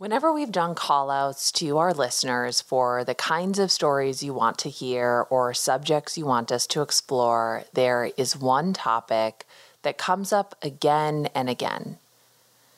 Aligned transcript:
Whenever 0.00 0.32
we've 0.32 0.50
done 0.50 0.74
call 0.74 1.10
outs 1.10 1.52
to 1.52 1.76
our 1.76 1.92
listeners 1.92 2.62
for 2.62 3.04
the 3.04 3.14
kinds 3.14 3.58
of 3.58 3.70
stories 3.70 4.22
you 4.22 4.32
want 4.32 4.56
to 4.56 4.70
hear 4.70 5.26
or 5.28 5.52
subjects 5.52 6.16
you 6.16 6.24
want 6.24 6.50
us 6.50 6.66
to 6.66 6.80
explore, 6.80 7.64
there 7.74 8.10
is 8.16 8.34
one 8.34 8.72
topic 8.72 9.44
that 9.82 9.98
comes 9.98 10.32
up 10.32 10.54
again 10.62 11.28
and 11.34 11.50
again. 11.50 11.98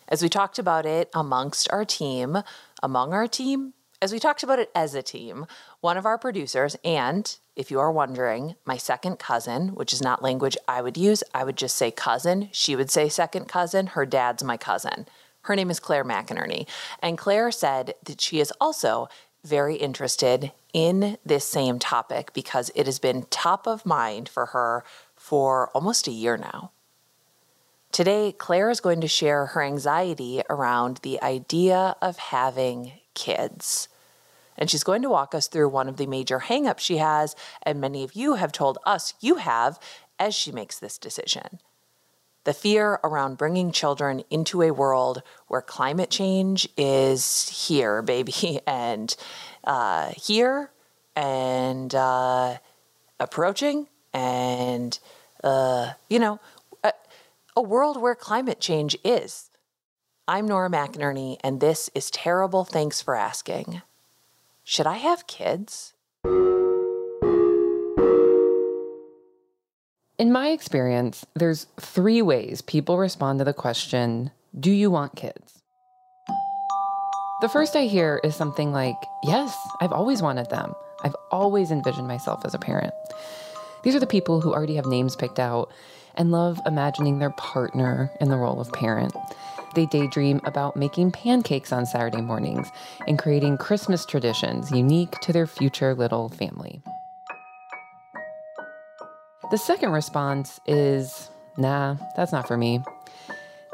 As 0.08 0.20
we 0.20 0.28
talked 0.28 0.58
about 0.58 0.84
it 0.84 1.10
amongst 1.14 1.70
our 1.70 1.84
team, 1.84 2.38
among 2.82 3.12
our 3.12 3.28
team, 3.28 3.72
as 4.02 4.12
we 4.12 4.18
talked 4.18 4.42
about 4.42 4.58
it 4.58 4.72
as 4.74 4.92
a 4.92 5.00
team, 5.00 5.46
one 5.80 5.96
of 5.96 6.04
our 6.04 6.18
producers, 6.18 6.76
and 6.84 7.36
if 7.54 7.70
you 7.70 7.78
are 7.78 7.92
wondering, 7.92 8.56
my 8.64 8.76
second 8.76 9.20
cousin, 9.20 9.76
which 9.76 9.92
is 9.92 10.02
not 10.02 10.24
language 10.24 10.56
I 10.66 10.82
would 10.82 10.96
use, 10.96 11.22
I 11.32 11.44
would 11.44 11.56
just 11.56 11.76
say 11.76 11.92
cousin. 11.92 12.48
She 12.50 12.74
would 12.74 12.90
say 12.90 13.08
second 13.08 13.46
cousin. 13.46 13.86
Her 13.86 14.06
dad's 14.06 14.42
my 14.42 14.56
cousin. 14.56 15.06
Her 15.42 15.56
name 15.56 15.70
is 15.70 15.80
Claire 15.80 16.04
McInerny. 16.04 16.68
And 17.00 17.18
Claire 17.18 17.50
said 17.50 17.94
that 18.04 18.20
she 18.20 18.40
is 18.40 18.52
also 18.60 19.08
very 19.44 19.76
interested 19.76 20.52
in 20.72 21.18
this 21.26 21.44
same 21.44 21.78
topic 21.78 22.32
because 22.32 22.70
it 22.74 22.86
has 22.86 22.98
been 22.98 23.26
top 23.28 23.66
of 23.66 23.84
mind 23.84 24.28
for 24.28 24.46
her 24.46 24.84
for 25.16 25.68
almost 25.70 26.06
a 26.06 26.12
year 26.12 26.36
now. 26.36 26.70
Today, 27.90 28.32
Claire 28.32 28.70
is 28.70 28.80
going 28.80 29.00
to 29.00 29.08
share 29.08 29.46
her 29.46 29.62
anxiety 29.62 30.42
around 30.48 31.00
the 31.02 31.20
idea 31.22 31.96
of 32.00 32.16
having 32.16 32.92
kids. 33.14 33.88
And 34.56 34.70
she's 34.70 34.84
going 34.84 35.02
to 35.02 35.10
walk 35.10 35.34
us 35.34 35.48
through 35.48 35.68
one 35.68 35.88
of 35.88 35.96
the 35.96 36.06
major 36.06 36.38
hangups 36.38 36.80
she 36.80 36.98
has, 36.98 37.34
and 37.62 37.80
many 37.80 38.02
of 38.04 38.14
you 38.14 38.34
have 38.34 38.52
told 38.52 38.78
us 38.86 39.14
you 39.20 39.36
have 39.36 39.78
as 40.18 40.34
she 40.34 40.52
makes 40.52 40.78
this 40.78 40.96
decision 40.98 41.58
the 42.44 42.52
fear 42.52 42.98
around 43.04 43.38
bringing 43.38 43.72
children 43.72 44.22
into 44.30 44.62
a 44.62 44.72
world 44.72 45.22
where 45.48 45.62
climate 45.62 46.10
change 46.10 46.68
is 46.76 47.48
here, 47.68 48.02
baby, 48.02 48.60
and 48.66 49.14
uh, 49.64 50.12
here 50.16 50.70
and 51.14 51.94
uh, 51.94 52.56
approaching, 53.20 53.86
and 54.12 54.98
uh, 55.44 55.90
you 56.08 56.18
know, 56.18 56.40
a, 56.82 56.92
a 57.56 57.62
world 57.62 58.00
where 58.00 58.14
climate 58.14 58.60
change 58.60 58.96
is. 59.04 59.50
I'm 60.28 60.46
Nora 60.46 60.70
McInerny, 60.70 61.36
and 61.42 61.60
this 61.60 61.90
is 61.94 62.10
Terrible 62.10 62.64
Thanks 62.64 63.02
for 63.02 63.14
Asking. 63.14 63.82
Should 64.64 64.86
I 64.86 64.98
have 64.98 65.26
kids? 65.26 65.94
In 70.22 70.30
my 70.30 70.50
experience, 70.50 71.26
there's 71.34 71.66
three 71.80 72.22
ways 72.22 72.62
people 72.62 72.96
respond 72.96 73.40
to 73.40 73.44
the 73.44 73.52
question 73.52 74.30
Do 74.56 74.70
you 74.70 74.88
want 74.88 75.16
kids? 75.16 75.64
The 77.40 77.48
first 77.48 77.74
I 77.74 77.86
hear 77.86 78.20
is 78.22 78.36
something 78.36 78.70
like, 78.70 78.94
Yes, 79.24 79.52
I've 79.80 79.90
always 79.90 80.22
wanted 80.22 80.48
them. 80.48 80.74
I've 81.02 81.16
always 81.32 81.72
envisioned 81.72 82.06
myself 82.06 82.44
as 82.44 82.54
a 82.54 82.60
parent. 82.60 82.94
These 83.82 83.96
are 83.96 83.98
the 83.98 84.06
people 84.06 84.40
who 84.40 84.54
already 84.54 84.76
have 84.76 84.86
names 84.86 85.16
picked 85.16 85.40
out 85.40 85.72
and 86.14 86.30
love 86.30 86.60
imagining 86.66 87.18
their 87.18 87.30
partner 87.30 88.08
in 88.20 88.28
the 88.28 88.36
role 88.36 88.60
of 88.60 88.72
parent. 88.72 89.16
They 89.74 89.86
daydream 89.86 90.40
about 90.44 90.76
making 90.76 91.10
pancakes 91.10 91.72
on 91.72 91.84
Saturday 91.84 92.20
mornings 92.20 92.68
and 93.08 93.18
creating 93.18 93.58
Christmas 93.58 94.06
traditions 94.06 94.70
unique 94.70 95.18
to 95.22 95.32
their 95.32 95.48
future 95.48 95.96
little 95.96 96.28
family. 96.28 96.80
The 99.52 99.58
second 99.58 99.92
response 99.92 100.60
is 100.66 101.28
nah, 101.58 101.96
that's 102.16 102.32
not 102.32 102.48
for 102.48 102.56
me. 102.56 102.82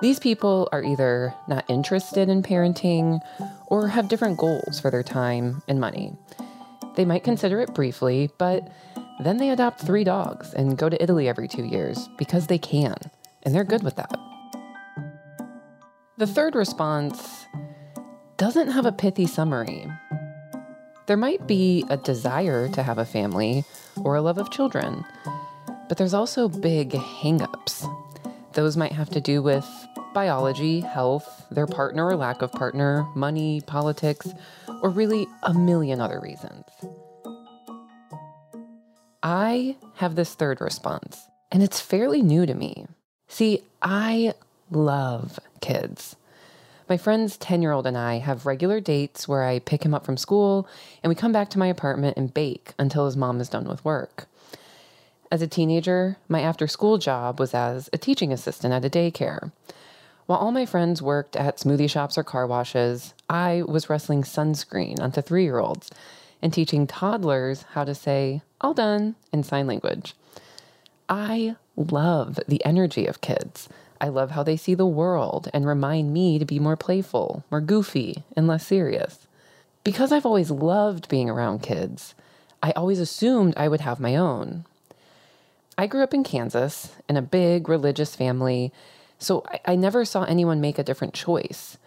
These 0.00 0.18
people 0.18 0.68
are 0.72 0.82
either 0.82 1.32
not 1.46 1.70
interested 1.70 2.28
in 2.28 2.42
parenting 2.42 3.20
or 3.68 3.86
have 3.86 4.08
different 4.08 4.38
goals 4.38 4.80
for 4.80 4.90
their 4.90 5.04
time 5.04 5.62
and 5.68 5.78
money. 5.78 6.16
They 6.96 7.04
might 7.04 7.22
consider 7.22 7.60
it 7.60 7.74
briefly, 7.74 8.28
but 8.38 8.66
then 9.22 9.36
they 9.36 9.50
adopt 9.50 9.80
three 9.80 10.02
dogs 10.02 10.52
and 10.52 10.76
go 10.76 10.88
to 10.88 11.00
Italy 11.00 11.28
every 11.28 11.46
two 11.46 11.64
years 11.64 12.08
because 12.18 12.48
they 12.48 12.58
can, 12.58 12.96
and 13.44 13.54
they're 13.54 13.62
good 13.62 13.84
with 13.84 13.94
that. 13.94 14.18
The 16.16 16.26
third 16.26 16.56
response 16.56 17.46
doesn't 18.36 18.72
have 18.72 18.84
a 18.84 18.90
pithy 18.90 19.28
summary. 19.28 19.86
There 21.06 21.16
might 21.16 21.46
be 21.46 21.84
a 21.88 21.96
desire 21.96 22.68
to 22.70 22.82
have 22.82 22.98
a 22.98 23.04
family 23.04 23.62
or 24.02 24.16
a 24.16 24.20
love 24.20 24.38
of 24.38 24.50
children, 24.50 25.04
but 25.88 25.96
there's 25.96 26.14
also 26.14 26.48
big 26.48 26.90
hangups. 26.90 27.86
Those 28.52 28.76
might 28.76 28.92
have 28.92 29.10
to 29.10 29.20
do 29.20 29.42
with 29.42 29.66
biology, 30.14 30.80
health, 30.80 31.46
their 31.50 31.66
partner 31.66 32.06
or 32.06 32.16
lack 32.16 32.42
of 32.42 32.52
partner, 32.52 33.06
money, 33.14 33.60
politics, 33.62 34.28
or 34.82 34.90
really 34.90 35.26
a 35.42 35.54
million 35.54 36.00
other 36.00 36.20
reasons. 36.20 36.64
I 39.22 39.76
have 39.96 40.14
this 40.14 40.34
third 40.34 40.60
response, 40.60 41.26
and 41.50 41.62
it's 41.62 41.80
fairly 41.80 42.22
new 42.22 42.46
to 42.46 42.54
me. 42.54 42.86
See, 43.26 43.62
I 43.82 44.34
love 44.70 45.38
kids. 45.60 46.16
My 46.88 46.96
friend's 46.96 47.36
10 47.36 47.60
year 47.60 47.72
old 47.72 47.86
and 47.86 47.98
I 47.98 48.18
have 48.18 48.46
regular 48.46 48.80
dates 48.80 49.28
where 49.28 49.44
I 49.44 49.58
pick 49.58 49.84
him 49.84 49.92
up 49.92 50.06
from 50.06 50.16
school 50.16 50.66
and 51.02 51.10
we 51.10 51.14
come 51.14 51.32
back 51.32 51.50
to 51.50 51.58
my 51.58 51.66
apartment 51.66 52.16
and 52.16 52.32
bake 52.32 52.72
until 52.78 53.04
his 53.04 53.16
mom 53.16 53.40
is 53.40 53.50
done 53.50 53.68
with 53.68 53.84
work. 53.84 54.26
As 55.30 55.42
a 55.42 55.46
teenager, 55.46 56.16
my 56.26 56.40
after 56.40 56.66
school 56.66 56.96
job 56.96 57.38
was 57.38 57.52
as 57.52 57.90
a 57.92 57.98
teaching 57.98 58.32
assistant 58.32 58.72
at 58.72 58.84
a 58.84 58.90
daycare. 58.90 59.52
While 60.24 60.38
all 60.38 60.52
my 60.52 60.64
friends 60.64 61.02
worked 61.02 61.36
at 61.36 61.58
smoothie 61.58 61.90
shops 61.90 62.16
or 62.16 62.24
car 62.24 62.46
washes, 62.46 63.12
I 63.28 63.62
was 63.66 63.90
wrestling 63.90 64.22
sunscreen 64.22 65.00
onto 65.00 65.20
three 65.20 65.44
year 65.44 65.58
olds 65.58 65.90
and 66.40 66.52
teaching 66.52 66.86
toddlers 66.86 67.64
how 67.72 67.84
to 67.84 67.94
say, 67.94 68.40
all 68.60 68.72
done, 68.72 69.16
in 69.30 69.42
sign 69.42 69.66
language. 69.66 70.14
I 71.08 71.56
love 71.76 72.40
the 72.48 72.64
energy 72.64 73.06
of 73.06 73.20
kids. 73.20 73.68
I 74.00 74.08
love 74.08 74.30
how 74.30 74.42
they 74.42 74.56
see 74.56 74.74
the 74.74 74.86
world 74.86 75.50
and 75.52 75.66
remind 75.66 76.12
me 76.12 76.38
to 76.38 76.44
be 76.44 76.58
more 76.58 76.76
playful, 76.76 77.44
more 77.50 77.60
goofy, 77.60 78.22
and 78.36 78.46
less 78.46 78.66
serious. 78.66 79.26
Because 79.84 80.12
I've 80.12 80.26
always 80.26 80.50
loved 80.50 81.08
being 81.08 81.28
around 81.28 81.62
kids, 81.62 82.14
I 82.62 82.72
always 82.72 83.00
assumed 83.00 83.54
I 83.56 83.68
would 83.68 83.80
have 83.80 84.00
my 84.00 84.16
own. 84.16 84.64
I 85.80 85.86
grew 85.86 86.02
up 86.02 86.12
in 86.12 86.24
Kansas 86.24 86.96
in 87.08 87.16
a 87.16 87.22
big 87.22 87.68
religious 87.68 88.16
family, 88.16 88.72
so 89.16 89.44
I, 89.46 89.60
I, 89.64 89.76
never 89.76 90.04
saw 90.04 90.24
anyone 90.24 90.60
make 90.60 90.76
a 90.76 90.82
different 90.82 91.14
choice. 91.14 91.78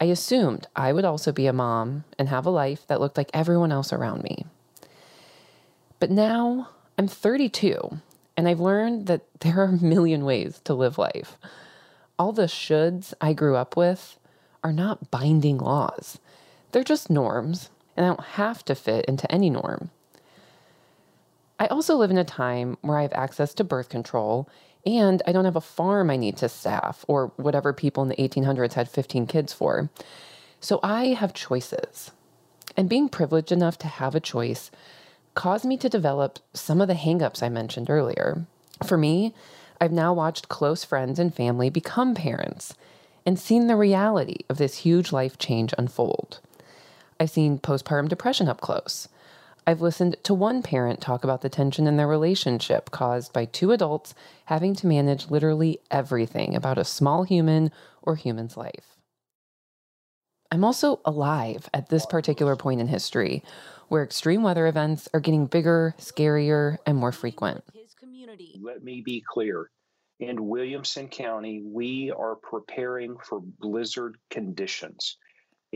I 0.00 0.06
assumed 0.06 0.66
I 0.74 0.94
would 0.94 1.04
also 1.04 1.30
be 1.30 1.46
a 1.46 1.52
mom 1.52 2.04
and 2.18 2.30
have 2.30 2.46
a 2.46 2.50
life 2.50 2.86
that 2.86 3.02
looked 3.02 3.18
like 3.18 3.30
everyone 3.34 3.70
else 3.70 3.92
around 3.92 4.22
me. 4.22 4.46
But 6.00 6.10
now 6.10 6.70
I'm 6.96 7.06
32, 7.06 8.00
and 8.34 8.48
I've 8.48 8.60
learned 8.60 9.08
that 9.08 9.26
there 9.40 9.58
are 9.58 9.64
a 9.64 9.72
million 9.72 10.24
ways 10.24 10.62
to 10.64 10.72
live 10.72 10.96
life. 10.96 11.36
All 12.18 12.32
the 12.32 12.44
shoulds 12.44 13.12
I 13.20 13.34
grew 13.34 13.56
up 13.56 13.76
with 13.76 14.18
are 14.62 14.72
not 14.72 15.10
binding 15.10 15.58
laws, 15.58 16.18
they're 16.72 16.82
just 16.82 17.10
norms, 17.10 17.68
and 17.94 18.06
I 18.06 18.08
don't 18.08 18.24
have 18.24 18.64
to 18.64 18.74
fit 18.74 19.04
into 19.04 19.30
any 19.30 19.50
norm. 19.50 19.90
I 21.64 21.68
also 21.68 21.96
live 21.96 22.10
in 22.10 22.18
a 22.18 22.24
time 22.24 22.76
where 22.82 22.98
I 22.98 23.02
have 23.02 23.14
access 23.14 23.54
to 23.54 23.64
birth 23.64 23.88
control 23.88 24.50
and 24.84 25.22
I 25.26 25.32
don't 25.32 25.46
have 25.46 25.56
a 25.56 25.62
farm 25.62 26.10
I 26.10 26.16
need 26.16 26.36
to 26.36 26.48
staff 26.50 27.06
or 27.08 27.32
whatever 27.36 27.72
people 27.72 28.02
in 28.02 28.10
the 28.10 28.16
1800s 28.16 28.74
had 28.74 28.86
15 28.86 29.26
kids 29.26 29.54
for. 29.54 29.88
So 30.60 30.78
I 30.82 31.14
have 31.14 31.32
choices. 31.32 32.10
And 32.76 32.86
being 32.86 33.08
privileged 33.08 33.50
enough 33.50 33.78
to 33.78 33.86
have 33.86 34.14
a 34.14 34.20
choice 34.20 34.70
caused 35.34 35.64
me 35.64 35.78
to 35.78 35.88
develop 35.88 36.38
some 36.52 36.82
of 36.82 36.88
the 36.88 36.92
hangups 36.92 37.42
I 37.42 37.48
mentioned 37.48 37.88
earlier. 37.88 38.44
For 38.86 38.98
me, 38.98 39.32
I've 39.80 39.90
now 39.90 40.12
watched 40.12 40.50
close 40.50 40.84
friends 40.84 41.18
and 41.18 41.34
family 41.34 41.70
become 41.70 42.14
parents 42.14 42.74
and 43.24 43.38
seen 43.38 43.68
the 43.68 43.76
reality 43.76 44.40
of 44.50 44.58
this 44.58 44.76
huge 44.76 45.12
life 45.12 45.38
change 45.38 45.72
unfold. 45.78 46.40
I've 47.18 47.30
seen 47.30 47.58
postpartum 47.58 48.10
depression 48.10 48.50
up 48.50 48.60
close. 48.60 49.08
I've 49.66 49.80
listened 49.80 50.16
to 50.24 50.34
one 50.34 50.62
parent 50.62 51.00
talk 51.00 51.24
about 51.24 51.40
the 51.40 51.48
tension 51.48 51.86
in 51.86 51.96
their 51.96 52.06
relationship 52.06 52.90
caused 52.90 53.32
by 53.32 53.46
two 53.46 53.72
adults 53.72 54.14
having 54.44 54.74
to 54.76 54.86
manage 54.86 55.30
literally 55.30 55.78
everything 55.90 56.54
about 56.54 56.76
a 56.76 56.84
small 56.84 57.22
human 57.22 57.70
or 58.02 58.16
human's 58.16 58.58
life. 58.58 58.98
I'm 60.50 60.64
also 60.64 61.00
alive 61.06 61.70
at 61.72 61.88
this 61.88 62.04
particular 62.04 62.56
point 62.56 62.80
in 62.80 62.88
history 62.88 63.42
where 63.88 64.02
extreme 64.02 64.42
weather 64.42 64.66
events 64.66 65.08
are 65.14 65.20
getting 65.20 65.46
bigger, 65.46 65.94
scarier, 65.98 66.76
and 66.86 66.98
more 66.98 67.12
frequent. 67.12 67.64
Let 68.60 68.84
me 68.84 69.02
be 69.04 69.22
clear. 69.26 69.70
In 70.20 70.46
Williamson 70.48 71.08
County, 71.08 71.62
we 71.64 72.12
are 72.16 72.36
preparing 72.36 73.16
for 73.18 73.40
blizzard 73.40 74.16
conditions. 74.30 75.16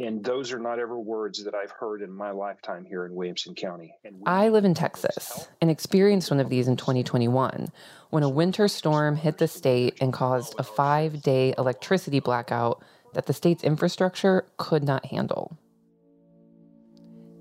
And 0.00 0.22
those 0.22 0.52
are 0.52 0.58
not 0.58 0.78
ever 0.78 0.98
words 0.98 1.42
that 1.44 1.54
I've 1.54 1.70
heard 1.70 2.02
in 2.02 2.12
my 2.12 2.30
lifetime 2.30 2.84
here 2.84 3.04
in 3.04 3.14
Williamson 3.14 3.54
County. 3.54 3.94
I 4.26 4.48
live 4.48 4.64
in 4.64 4.74
Texas 4.74 5.48
and 5.60 5.70
experienced 5.70 6.30
one 6.30 6.40
of 6.40 6.48
these 6.48 6.68
in 6.68 6.76
2021 6.76 7.68
when 8.10 8.22
a 8.22 8.28
winter 8.28 8.68
storm 8.68 9.16
hit 9.16 9.38
the 9.38 9.48
state 9.48 9.98
and 10.00 10.12
caused 10.12 10.54
a 10.58 10.62
five 10.62 11.22
day 11.22 11.54
electricity 11.58 12.20
blackout 12.20 12.82
that 13.14 13.26
the 13.26 13.32
state's 13.32 13.64
infrastructure 13.64 14.46
could 14.56 14.84
not 14.84 15.06
handle. 15.06 15.56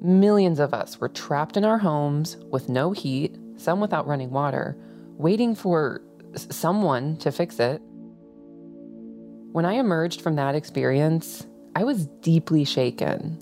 Millions 0.02 0.60
of 0.60 0.74
us 0.74 1.00
were 1.00 1.10
trapped 1.10 1.58
in 1.58 1.66
our 1.66 1.80
homes 1.80 2.38
with 2.50 2.70
no 2.70 2.92
heat, 2.92 3.36
some 3.58 3.80
without 3.80 4.08
running 4.08 4.32
water, 4.32 4.78
waiting 5.18 5.56
for 5.56 6.02
someone 6.36 7.18
to 7.18 7.32
fix 7.32 7.60
it. 7.60 7.82
When 9.52 9.66
I 9.66 9.74
emerged 9.74 10.22
from 10.22 10.36
that 10.36 10.56
experience, 10.56 11.48
I 11.76 11.84
was 11.84 12.08
deeply 12.22 12.64
shaken. 12.64 13.38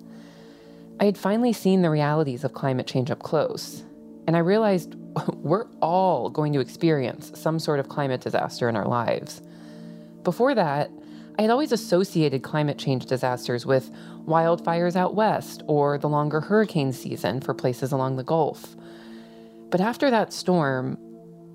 I 0.99 1.05
had 1.05 1.17
finally 1.17 1.53
seen 1.53 1.81
the 1.81 1.89
realities 1.89 2.43
of 2.43 2.53
climate 2.53 2.87
change 2.87 3.11
up 3.11 3.19
close, 3.19 3.83
and 4.27 4.35
I 4.35 4.39
realized 4.39 4.95
we're 5.35 5.67
all 5.81 6.29
going 6.29 6.53
to 6.53 6.59
experience 6.59 7.31
some 7.35 7.59
sort 7.59 7.79
of 7.79 7.89
climate 7.89 8.21
disaster 8.21 8.69
in 8.69 8.75
our 8.75 8.87
lives. 8.87 9.41
Before 10.23 10.55
that, 10.55 10.89
I 11.37 11.41
had 11.41 11.51
always 11.51 11.71
associated 11.71 12.43
climate 12.43 12.77
change 12.77 13.05
disasters 13.07 13.65
with 13.65 13.91
wildfires 14.25 14.95
out 14.95 15.15
west 15.15 15.63
or 15.67 15.97
the 15.97 16.07
longer 16.07 16.39
hurricane 16.39 16.93
season 16.93 17.41
for 17.41 17.53
places 17.53 17.91
along 17.91 18.15
the 18.15 18.23
Gulf. 18.23 18.75
But 19.69 19.81
after 19.81 20.09
that 20.09 20.31
storm, 20.31 20.97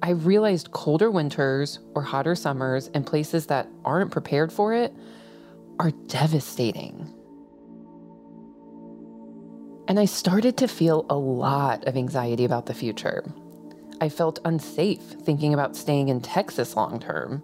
I 0.03 0.11
realized 0.11 0.73
colder 0.73 1.11
winters 1.11 1.79
or 1.95 2.03
hotter 2.03 2.35
summers 2.35 2.89
in 2.89 3.05
places 3.05 3.47
that 3.47 3.69
aren't 3.85 4.11
prepared 4.11 4.53
for 4.53 4.75
it 4.75 4.95
are 5.81 5.93
devastating. 6.09 7.11
And 9.89 9.99
I 9.99 10.05
started 10.05 10.59
to 10.59 10.69
feel 10.69 11.07
a 11.09 11.17
lot 11.17 11.85
of 11.87 11.97
anxiety 11.97 12.45
about 12.45 12.67
the 12.67 12.75
future. 12.75 13.25
I 13.99 14.11
felt 14.11 14.41
unsafe 14.45 15.01
thinking 15.01 15.55
about 15.55 15.75
staying 15.75 16.11
in 16.11 16.21
Texas 16.21 16.77
long 16.77 17.01
term. 17.01 17.43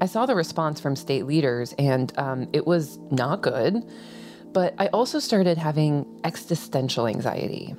I 0.00 0.06
saw 0.06 0.24
the 0.24 0.36
response 0.36 0.78
from 0.78 0.94
state 0.94 1.26
leaders, 1.26 1.74
and 1.80 2.16
um, 2.16 2.48
it 2.52 2.64
was 2.64 2.96
not 3.10 3.42
good. 3.42 3.82
But 4.52 4.76
I 4.78 4.86
also 4.88 5.18
started 5.18 5.58
having 5.58 6.06
existential 6.22 7.08
anxiety. 7.08 7.74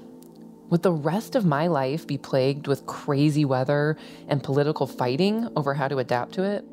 Would 0.71 0.83
the 0.83 0.91
rest 0.91 1.35
of 1.35 1.45
my 1.45 1.67
life 1.67 2.05
be 2.05 2.17
plagued 2.17 2.67
with 2.67 2.85
crazy 2.85 3.45
weather 3.45 3.95
and 4.27 4.43
political 4.43 4.87
fighting 4.87 5.47
over 5.55 5.73
how 5.73 5.87
to 5.87 5.99
adapt 5.99 6.33
to 6.33 6.43
it? 6.43 6.65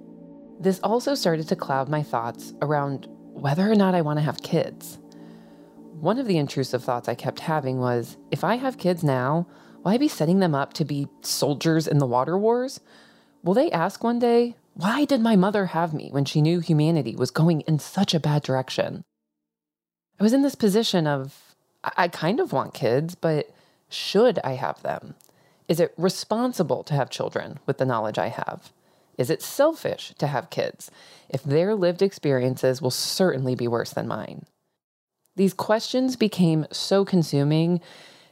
This 0.58 0.80
also 0.82 1.14
started 1.14 1.48
to 1.48 1.56
cloud 1.56 1.88
my 1.88 2.02
thoughts 2.02 2.54
around 2.62 3.08
whether 3.32 3.70
or 3.70 3.74
not 3.74 3.94
I 3.94 4.00
want 4.00 4.18
to 4.18 4.24
have 4.24 4.42
kids. 4.42 4.98
One 6.00 6.18
of 6.18 6.26
the 6.26 6.38
intrusive 6.38 6.82
thoughts 6.82 7.08
I 7.08 7.14
kept 7.14 7.40
having 7.40 7.78
was 7.78 8.16
if 8.30 8.42
I 8.42 8.56
have 8.56 8.78
kids 8.78 9.04
now, 9.04 9.46
will 9.82 9.92
I 9.92 9.98
be 9.98 10.08
setting 10.08 10.40
them 10.40 10.54
up 10.54 10.72
to 10.74 10.84
be 10.84 11.08
soldiers 11.22 11.86
in 11.86 11.98
the 11.98 12.06
water 12.06 12.38
wars? 12.38 12.80
Will 13.42 13.54
they 13.54 13.70
ask 13.70 14.02
one 14.02 14.18
day, 14.18 14.56
why 14.74 15.04
did 15.04 15.20
my 15.20 15.36
mother 15.36 15.66
have 15.66 15.94
me 15.94 16.10
when 16.10 16.24
she 16.24 16.42
knew 16.42 16.60
humanity 16.60 17.16
was 17.16 17.30
going 17.30 17.62
in 17.62 17.78
such 17.78 18.12
a 18.14 18.20
bad 18.20 18.42
direction? 18.42 19.04
I 20.18 20.22
was 20.22 20.32
in 20.32 20.42
this 20.42 20.54
position 20.54 21.06
of, 21.06 21.54
I 21.96 22.08
kind 22.08 22.40
of 22.40 22.52
want 22.52 22.74
kids, 22.74 23.14
but 23.14 23.50
should 23.88 24.38
I 24.42 24.52
have 24.52 24.82
them? 24.82 25.14
Is 25.68 25.80
it 25.80 25.94
responsible 25.96 26.82
to 26.84 26.94
have 26.94 27.10
children 27.10 27.58
with 27.66 27.78
the 27.78 27.84
knowledge 27.84 28.18
I 28.18 28.28
have? 28.28 28.72
Is 29.18 29.30
it 29.30 29.42
selfish 29.42 30.14
to 30.18 30.26
have 30.26 30.50
kids 30.50 30.90
if 31.28 31.42
their 31.42 31.74
lived 31.74 32.02
experiences 32.02 32.82
will 32.82 32.90
certainly 32.90 33.54
be 33.54 33.68
worse 33.68 33.90
than 33.90 34.08
mine? 34.08 34.44
These 35.36 35.54
questions 35.54 36.16
became 36.16 36.66
so 36.70 37.04
consuming 37.04 37.80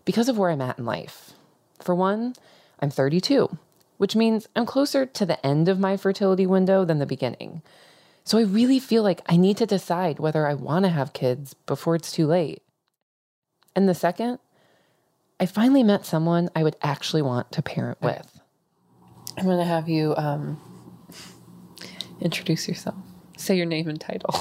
because 0.04 0.28
of 0.28 0.38
where 0.38 0.50
I'm 0.50 0.60
at 0.60 0.78
in 0.78 0.84
life. 0.84 1.32
For 1.80 1.94
one, 1.94 2.34
I'm 2.80 2.90
32, 2.90 3.58
which 3.98 4.16
means 4.16 4.48
I'm 4.56 4.66
closer 4.66 5.06
to 5.06 5.26
the 5.26 5.44
end 5.44 5.68
of 5.68 5.78
my 5.78 5.96
fertility 5.96 6.46
window 6.46 6.84
than 6.84 6.98
the 6.98 7.06
beginning. 7.06 7.62
So 8.24 8.38
I 8.38 8.42
really 8.42 8.78
feel 8.78 9.02
like 9.02 9.20
I 9.26 9.36
need 9.36 9.58
to 9.58 9.66
decide 9.66 10.18
whether 10.18 10.46
I 10.46 10.54
want 10.54 10.84
to 10.86 10.90
have 10.90 11.12
kids 11.12 11.54
before 11.66 11.94
it's 11.94 12.10
too 12.10 12.26
late. 12.26 12.62
And 13.76 13.88
the 13.88 13.94
second, 13.94 14.38
I 15.38 15.46
finally 15.46 15.82
met 15.82 16.06
someone 16.06 16.48
I 16.54 16.62
would 16.62 16.76
actually 16.80 17.22
want 17.22 17.52
to 17.52 17.62
parent 17.62 18.00
with. 18.00 18.40
I'm 19.36 19.44
going 19.44 19.58
to 19.58 19.64
have 19.64 19.88
you 19.88 20.14
um, 20.16 20.58
Introduce 22.24 22.66
yourself. 22.66 22.96
Say 23.36 23.54
your 23.54 23.66
name 23.66 23.86
and 23.86 24.00
title. 24.00 24.34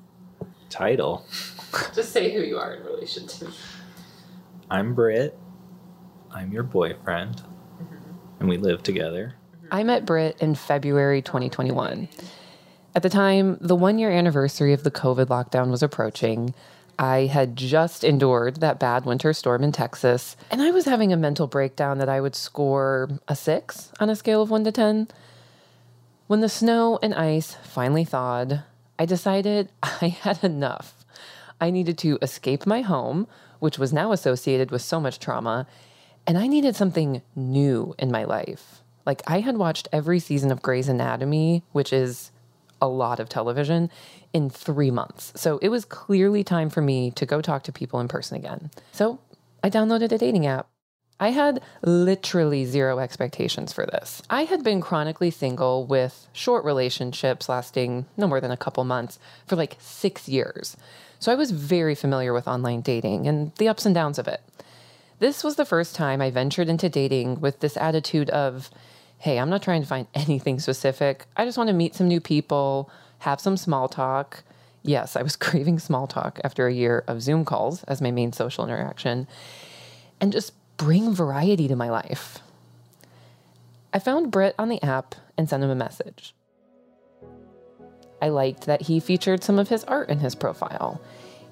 Title. 0.70 1.26
Just 1.92 2.12
say 2.12 2.32
who 2.32 2.40
you 2.40 2.56
are 2.56 2.74
in 2.74 2.84
relation 2.84 3.26
to 3.26 3.46
me. 3.46 3.50
I'm 4.70 4.94
Britt. 4.94 5.36
I'm 6.30 6.52
your 6.52 6.62
boyfriend, 6.62 7.38
mm-hmm. 7.38 7.94
and 8.38 8.48
we 8.48 8.56
live 8.56 8.84
together. 8.84 9.34
I 9.72 9.82
met 9.82 10.06
Britt 10.06 10.40
in 10.40 10.54
February 10.54 11.20
2021. 11.20 12.08
At 12.94 13.02
the 13.02 13.10
time, 13.10 13.58
the 13.60 13.74
one 13.74 13.98
year 13.98 14.12
anniversary 14.12 14.72
of 14.72 14.84
the 14.84 14.92
COVID 14.92 15.26
lockdown 15.26 15.72
was 15.72 15.82
approaching. 15.82 16.54
I 17.00 17.26
had 17.26 17.56
just 17.56 18.04
endured 18.04 18.60
that 18.60 18.78
bad 18.78 19.04
winter 19.04 19.32
storm 19.32 19.64
in 19.64 19.72
Texas, 19.72 20.36
and 20.52 20.62
I 20.62 20.70
was 20.70 20.84
having 20.84 21.12
a 21.12 21.16
mental 21.16 21.48
breakdown 21.48 21.98
that 21.98 22.08
I 22.08 22.20
would 22.20 22.36
score 22.36 23.10
a 23.26 23.34
six 23.34 23.90
on 23.98 24.08
a 24.08 24.14
scale 24.14 24.42
of 24.42 24.50
one 24.50 24.62
to 24.62 24.70
10. 24.70 25.08
When 26.30 26.42
the 26.42 26.48
snow 26.48 26.96
and 27.02 27.12
ice 27.12 27.56
finally 27.64 28.04
thawed, 28.04 28.62
I 29.00 29.04
decided 29.04 29.72
I 29.82 30.06
had 30.06 30.44
enough. 30.44 31.04
I 31.60 31.70
needed 31.70 31.98
to 31.98 32.20
escape 32.22 32.66
my 32.66 32.82
home, 32.82 33.26
which 33.58 33.80
was 33.80 33.92
now 33.92 34.12
associated 34.12 34.70
with 34.70 34.80
so 34.80 35.00
much 35.00 35.18
trauma, 35.18 35.66
and 36.28 36.38
I 36.38 36.46
needed 36.46 36.76
something 36.76 37.22
new 37.34 37.96
in 37.98 38.12
my 38.12 38.22
life. 38.22 38.84
Like, 39.04 39.22
I 39.26 39.40
had 39.40 39.56
watched 39.56 39.88
every 39.92 40.20
season 40.20 40.52
of 40.52 40.62
Grey's 40.62 40.88
Anatomy, 40.88 41.64
which 41.72 41.92
is 41.92 42.30
a 42.80 42.86
lot 42.86 43.18
of 43.18 43.28
television, 43.28 43.90
in 44.32 44.50
three 44.50 44.92
months. 44.92 45.32
So 45.34 45.58
it 45.58 45.70
was 45.70 45.84
clearly 45.84 46.44
time 46.44 46.70
for 46.70 46.80
me 46.80 47.10
to 47.10 47.26
go 47.26 47.40
talk 47.40 47.64
to 47.64 47.72
people 47.72 47.98
in 47.98 48.06
person 48.06 48.36
again. 48.36 48.70
So 48.92 49.18
I 49.64 49.68
downloaded 49.68 50.12
a 50.12 50.18
dating 50.18 50.46
app. 50.46 50.68
I 51.22 51.30
had 51.30 51.60
literally 51.82 52.64
zero 52.64 52.98
expectations 52.98 53.74
for 53.74 53.84
this. 53.84 54.22
I 54.30 54.44
had 54.44 54.64
been 54.64 54.80
chronically 54.80 55.30
single 55.30 55.84
with 55.84 56.26
short 56.32 56.64
relationships 56.64 57.46
lasting 57.46 58.06
no 58.16 58.26
more 58.26 58.40
than 58.40 58.50
a 58.50 58.56
couple 58.56 58.82
months 58.84 59.18
for 59.46 59.54
like 59.54 59.76
six 59.78 60.30
years. 60.30 60.78
So 61.18 61.30
I 61.30 61.34
was 61.34 61.50
very 61.50 61.94
familiar 61.94 62.32
with 62.32 62.48
online 62.48 62.80
dating 62.80 63.28
and 63.28 63.54
the 63.56 63.68
ups 63.68 63.84
and 63.84 63.94
downs 63.94 64.18
of 64.18 64.26
it. 64.26 64.40
This 65.18 65.44
was 65.44 65.56
the 65.56 65.66
first 65.66 65.94
time 65.94 66.22
I 66.22 66.30
ventured 66.30 66.70
into 66.70 66.88
dating 66.88 67.42
with 67.42 67.60
this 67.60 67.76
attitude 67.76 68.30
of, 68.30 68.70
hey, 69.18 69.38
I'm 69.38 69.50
not 69.50 69.62
trying 69.62 69.82
to 69.82 69.86
find 69.86 70.06
anything 70.14 70.58
specific. 70.58 71.26
I 71.36 71.44
just 71.44 71.58
want 71.58 71.68
to 71.68 71.74
meet 71.74 71.94
some 71.94 72.08
new 72.08 72.22
people, 72.22 72.90
have 73.18 73.42
some 73.42 73.58
small 73.58 73.88
talk. 73.88 74.42
Yes, 74.82 75.16
I 75.16 75.22
was 75.22 75.36
craving 75.36 75.80
small 75.80 76.06
talk 76.06 76.40
after 76.42 76.66
a 76.66 76.72
year 76.72 77.04
of 77.06 77.20
Zoom 77.20 77.44
calls 77.44 77.84
as 77.84 78.00
my 78.00 78.10
main 78.10 78.32
social 78.32 78.64
interaction. 78.64 79.28
And 80.22 80.32
just 80.32 80.54
bring 80.80 81.12
variety 81.14 81.68
to 81.68 81.76
my 81.76 81.90
life. 81.90 82.38
I 83.92 83.98
found 83.98 84.30
Britt 84.30 84.54
on 84.58 84.70
the 84.70 84.82
app 84.82 85.14
and 85.36 85.46
sent 85.46 85.62
him 85.62 85.68
a 85.68 85.74
message. 85.74 86.34
I 88.22 88.30
liked 88.30 88.64
that 88.64 88.80
he 88.80 88.98
featured 88.98 89.44
some 89.44 89.58
of 89.58 89.68
his 89.68 89.84
art 89.84 90.08
in 90.08 90.20
his 90.20 90.34
profile. 90.34 90.98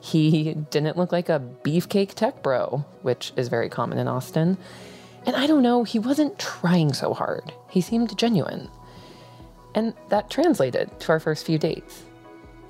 He 0.00 0.54
didn't 0.70 0.96
look 0.96 1.12
like 1.12 1.28
a 1.28 1.42
beefcake 1.62 2.14
tech 2.14 2.42
bro, 2.42 2.86
which 3.02 3.34
is 3.36 3.48
very 3.48 3.68
common 3.68 3.98
in 3.98 4.08
Austin. 4.08 4.56
And 5.26 5.36
I 5.36 5.46
don't 5.46 5.62
know, 5.62 5.84
he 5.84 5.98
wasn't 5.98 6.38
trying 6.38 6.94
so 6.94 7.12
hard. 7.12 7.52
He 7.68 7.82
seemed 7.82 8.16
genuine. 8.16 8.70
And 9.74 9.92
that 10.08 10.30
translated 10.30 11.00
to 11.00 11.12
our 11.12 11.20
first 11.20 11.44
few 11.44 11.58
dates. 11.58 12.02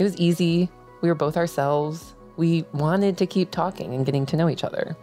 It 0.01 0.03
was 0.03 0.17
easy. 0.17 0.71
We 1.03 1.09
were 1.09 1.15
both 1.15 1.37
ourselves. 1.37 2.15
We 2.37 2.65
wanted 2.73 3.17
to 3.19 3.27
keep 3.27 3.53
talking 3.53 3.95
and 3.95 4.05
getting 4.05 4.27
to 4.27 4.37
know 4.37 4.49
each 4.49 4.65
other. 4.65 4.97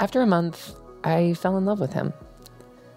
After 0.00 0.22
a 0.22 0.26
month, 0.26 0.74
I 1.04 1.34
fell 1.34 1.56
in 1.56 1.64
love 1.64 1.78
with 1.78 1.92
him. 1.92 2.12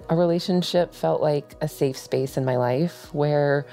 A 0.09 0.15
relationship 0.15 0.95
felt 0.95 1.21
like 1.21 1.55
a 1.61 1.67
safe 1.67 1.97
space 1.97 2.37
in 2.37 2.45
my 2.45 2.57
life 2.57 3.13
where 3.13 3.67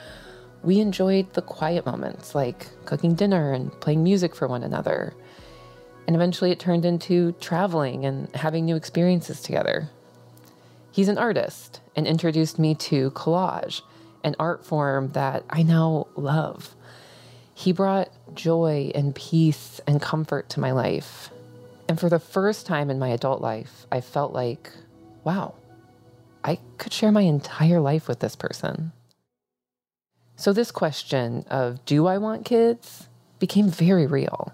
we 0.62 0.80
enjoyed 0.80 1.32
the 1.32 1.42
quiet 1.42 1.86
moments 1.86 2.34
like 2.34 2.66
cooking 2.84 3.14
dinner 3.14 3.52
and 3.52 3.72
playing 3.80 4.02
music 4.02 4.34
for 4.34 4.46
one 4.46 4.62
another. 4.62 5.14
And 6.06 6.14
eventually 6.14 6.50
it 6.50 6.58
turned 6.58 6.84
into 6.84 7.32
traveling 7.40 8.04
and 8.04 8.34
having 8.34 8.66
new 8.66 8.76
experiences 8.76 9.40
together. 9.40 9.88
He's 10.92 11.08
an 11.08 11.18
artist 11.18 11.80
and 11.96 12.06
introduced 12.06 12.58
me 12.58 12.74
to 12.76 13.10
collage, 13.12 13.80
an 14.22 14.36
art 14.38 14.66
form 14.66 15.12
that 15.12 15.44
I 15.48 15.62
now 15.62 16.08
love. 16.14 16.76
He 17.54 17.72
brought 17.72 18.10
joy 18.34 18.90
and 18.94 19.14
peace 19.14 19.80
and 19.86 20.00
comfort 20.00 20.50
to 20.50 20.60
my 20.60 20.72
life. 20.72 21.30
And 21.88 22.00
for 22.00 22.08
the 22.08 22.18
first 22.18 22.66
time 22.66 22.90
in 22.90 22.98
my 22.98 23.08
adult 23.08 23.40
life, 23.40 23.86
I 23.92 24.00
felt 24.00 24.32
like, 24.32 24.70
wow, 25.22 25.54
I 26.42 26.58
could 26.78 26.92
share 26.92 27.12
my 27.12 27.22
entire 27.22 27.80
life 27.80 28.08
with 28.08 28.20
this 28.20 28.36
person. 28.36 28.92
So, 30.36 30.52
this 30.52 30.70
question 30.70 31.44
of 31.48 31.84
do 31.84 32.06
I 32.06 32.18
want 32.18 32.44
kids 32.44 33.08
became 33.38 33.68
very 33.68 34.06
real. 34.06 34.52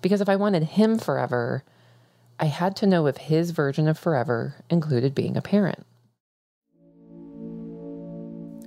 Because 0.00 0.20
if 0.20 0.28
I 0.28 0.36
wanted 0.36 0.62
him 0.62 0.98
forever, 0.98 1.64
I 2.38 2.46
had 2.46 2.76
to 2.76 2.86
know 2.86 3.06
if 3.06 3.16
his 3.16 3.50
version 3.50 3.88
of 3.88 3.98
forever 3.98 4.56
included 4.68 5.14
being 5.14 5.36
a 5.36 5.42
parent. 5.42 5.84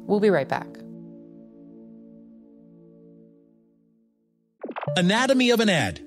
We'll 0.08 0.20
be 0.20 0.30
right 0.30 0.48
back. 0.48 0.68
Anatomy 4.96 5.52
of 5.52 5.60
an 5.60 5.70
ad. 5.70 6.07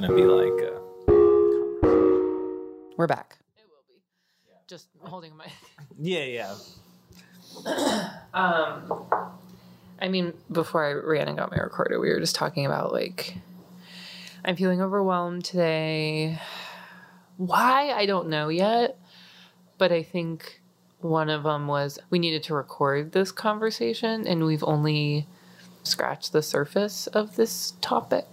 It'd 0.00 0.14
be 0.14 0.22
like, 0.22 0.52
uh, 0.62 0.78
We're 2.96 3.08
back. 3.08 3.38
It 3.56 3.64
will 3.68 3.82
be. 3.88 4.00
Yeah. 4.46 4.54
Just 4.68 4.86
holding 5.00 5.36
my. 5.36 5.46
yeah, 5.98 6.22
yeah. 6.22 6.54
Um, 8.32 9.06
I 10.00 10.06
mean, 10.08 10.34
before 10.52 10.84
I 10.84 10.92
ran 10.92 11.26
and 11.26 11.36
got 11.36 11.50
my 11.50 11.56
recorder, 11.56 11.98
we 11.98 12.10
were 12.10 12.20
just 12.20 12.36
talking 12.36 12.64
about 12.64 12.92
like, 12.92 13.38
I'm 14.44 14.54
feeling 14.54 14.80
overwhelmed 14.80 15.44
today. 15.44 16.38
Why? 17.36 17.90
I 17.90 18.06
don't 18.06 18.28
know 18.28 18.50
yet. 18.50 18.96
But 19.78 19.90
I 19.90 20.04
think 20.04 20.62
one 21.00 21.28
of 21.28 21.42
them 21.42 21.66
was 21.66 21.98
we 22.08 22.20
needed 22.20 22.44
to 22.44 22.54
record 22.54 23.10
this 23.10 23.32
conversation, 23.32 24.28
and 24.28 24.44
we've 24.44 24.62
only 24.62 25.26
scratched 25.82 26.32
the 26.32 26.42
surface 26.42 27.08
of 27.08 27.34
this 27.34 27.72
topic. 27.80 28.26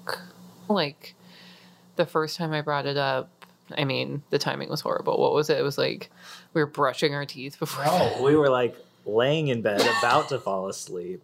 Like, 0.68 1.16
the 1.96 2.06
first 2.06 2.38
time 2.38 2.54
I 2.54 2.62
brought 2.62 2.86
it 2.86 2.98
up, 2.98 3.30
I 3.78 3.84
mean, 3.84 4.24
the 4.30 4.38
timing 4.38 4.70
was 4.70 4.82
horrible. 4.82 5.20
What 5.20 5.34
was 5.34 5.50
it? 5.50 5.58
It 5.58 5.64
was 5.64 5.78
like 5.78 6.12
we 6.54 6.62
were 6.62 6.68
brushing 6.68 7.14
our 7.16 7.26
teeth 7.26 7.58
before. 7.60 7.86
No, 7.86 8.22
we 8.22 8.36
were 8.38 8.50
like 8.50 8.76
laying 9.06 9.48
in 9.48 9.62
bed, 9.62 9.82
about 10.00 10.30
to 10.30 10.40
fall 10.40 10.68
asleep. 10.68 11.24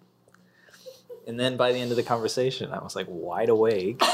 And 1.27 1.39
then 1.39 1.55
by 1.55 1.71
the 1.71 1.79
end 1.79 1.91
of 1.91 1.97
the 1.97 2.03
conversation, 2.03 2.71
I 2.71 2.79
was 2.79 2.95
like 2.95 3.07
wide 3.09 3.49
awake. 3.49 4.01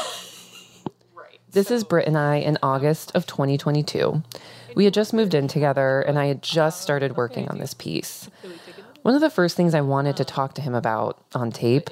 Right. 1.13 1.39
This 1.51 1.71
is 1.71 1.83
Britt 1.83 2.07
and 2.07 2.17
I 2.17 2.35
in 2.35 2.57
August 2.61 3.11
of 3.15 3.25
2022. 3.25 4.21
We 4.75 4.85
had 4.85 4.93
just 4.93 5.13
moved 5.13 5.33
in 5.33 5.47
together 5.47 6.01
and 6.01 6.19
I 6.19 6.27
had 6.27 6.43
just 6.43 6.81
started 6.81 7.17
working 7.17 7.49
on 7.49 7.57
this 7.57 7.73
piece. 7.73 8.29
One 9.01 9.15
of 9.15 9.21
the 9.21 9.29
first 9.29 9.57
things 9.57 9.73
I 9.73 9.81
wanted 9.81 10.15
to 10.17 10.25
talk 10.25 10.53
to 10.53 10.61
him 10.61 10.75
about 10.75 11.23
on 11.33 11.51
tape 11.51 11.89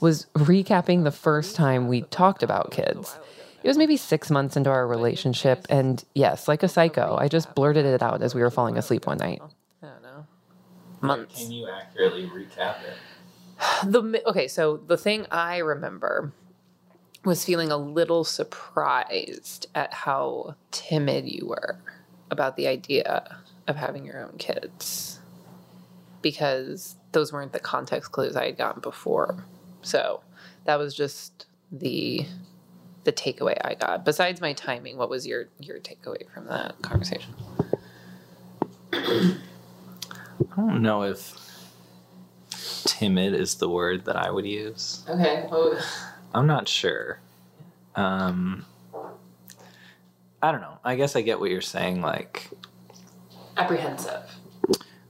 was 0.00 0.26
recapping 0.34 1.04
the 1.04 1.10
first 1.10 1.56
time 1.56 1.88
we 1.88 2.02
talked 2.02 2.42
about 2.42 2.70
kids. 2.70 3.18
It 3.66 3.68
was 3.70 3.78
maybe 3.78 3.96
six 3.96 4.30
months 4.30 4.56
into 4.56 4.70
our 4.70 4.86
relationship, 4.86 5.66
and 5.68 6.04
yes, 6.14 6.46
like 6.46 6.62
a 6.62 6.68
psycho, 6.68 7.16
I 7.16 7.26
just 7.26 7.52
blurted 7.56 7.84
it 7.84 8.00
out 8.00 8.22
as 8.22 8.32
we 8.32 8.40
were 8.40 8.50
falling 8.52 8.78
asleep 8.78 9.08
one 9.08 9.18
night. 9.18 9.42
I 9.82 9.86
don't 9.88 10.02
know. 10.04 10.26
Months. 11.00 11.42
Can 11.42 11.50
you 11.50 11.68
accurately 11.68 12.28
recap 12.28 12.76
it? 12.84 12.96
the 13.90 14.22
okay 14.24 14.46
so 14.46 14.76
the 14.76 14.96
thing 14.96 15.26
i 15.32 15.58
remember 15.58 16.32
was 17.24 17.44
feeling 17.44 17.72
a 17.72 17.76
little 17.76 18.22
surprised 18.22 19.66
at 19.74 19.92
how 19.92 20.54
timid 20.70 21.26
you 21.26 21.48
were 21.48 21.80
about 22.30 22.56
the 22.56 22.68
idea 22.68 23.36
of 23.66 23.74
having 23.74 24.04
your 24.04 24.22
own 24.22 24.36
kids 24.38 25.18
because 26.22 26.94
those 27.10 27.32
weren't 27.32 27.52
the 27.52 27.58
context 27.58 28.12
clues 28.12 28.36
i 28.36 28.46
had 28.46 28.58
gotten 28.58 28.80
before 28.80 29.44
so 29.82 30.20
that 30.66 30.78
was 30.78 30.94
just 30.94 31.46
the 31.72 32.26
the 33.06 33.12
takeaway 33.12 33.56
i 33.64 33.74
got 33.74 34.04
besides 34.04 34.40
my 34.40 34.52
timing 34.52 34.98
what 34.98 35.08
was 35.08 35.26
your 35.26 35.48
your 35.58 35.78
takeaway 35.78 36.28
from 36.32 36.46
that 36.46 36.74
conversation 36.82 37.34
I 38.92 40.56
don't 40.56 40.82
know 40.82 41.02
if 41.02 41.34
timid 42.84 43.34
is 43.34 43.56
the 43.56 43.68
word 43.68 44.04
that 44.06 44.16
I 44.16 44.30
would 44.30 44.46
use. 44.46 45.04
okay. 45.08 45.48
I'm 46.34 46.46
not 46.46 46.68
sure. 46.68 47.20
Um, 47.94 48.64
I 50.42 50.52
don't 50.52 50.60
know. 50.60 50.78
I 50.84 50.96
guess 50.96 51.16
I 51.16 51.22
get 51.22 51.40
what 51.40 51.50
you're 51.50 51.60
saying. 51.60 52.00
Like, 52.00 52.50
apprehensive 53.56 54.36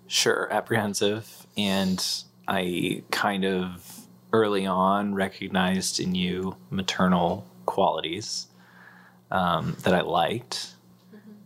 sure, 0.07 0.49
apprehensive, 0.51 1.47
and 1.57 2.05
I 2.49 3.03
kind 3.11 3.45
of 3.45 4.07
early 4.33 4.67
on 4.67 5.15
recognized 5.15 6.01
in 6.01 6.15
you 6.15 6.57
maternal 6.71 7.47
qualities 7.67 8.47
um, 9.31 9.77
that 9.83 9.95
I 9.95 10.01
liked, 10.01 10.75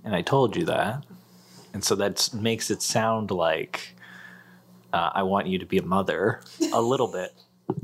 and 0.05 0.15
I 0.15 0.23
told 0.23 0.57
you 0.57 0.65
that, 0.67 1.05
and 1.73 1.83
so 1.83 1.95
that 1.97 2.31
makes 2.35 2.71
it 2.71 2.83
sound 2.83 3.31
like 3.31 3.97
uh, 4.93 5.11
I 5.15 5.23
want 5.23 5.47
you 5.47 5.59
to 5.59 5.67
be 5.67 5.79
a 5.79 5.83
mother 5.83 6.41
a 6.73 6.81
little 6.81 7.09
bit. 7.13 7.35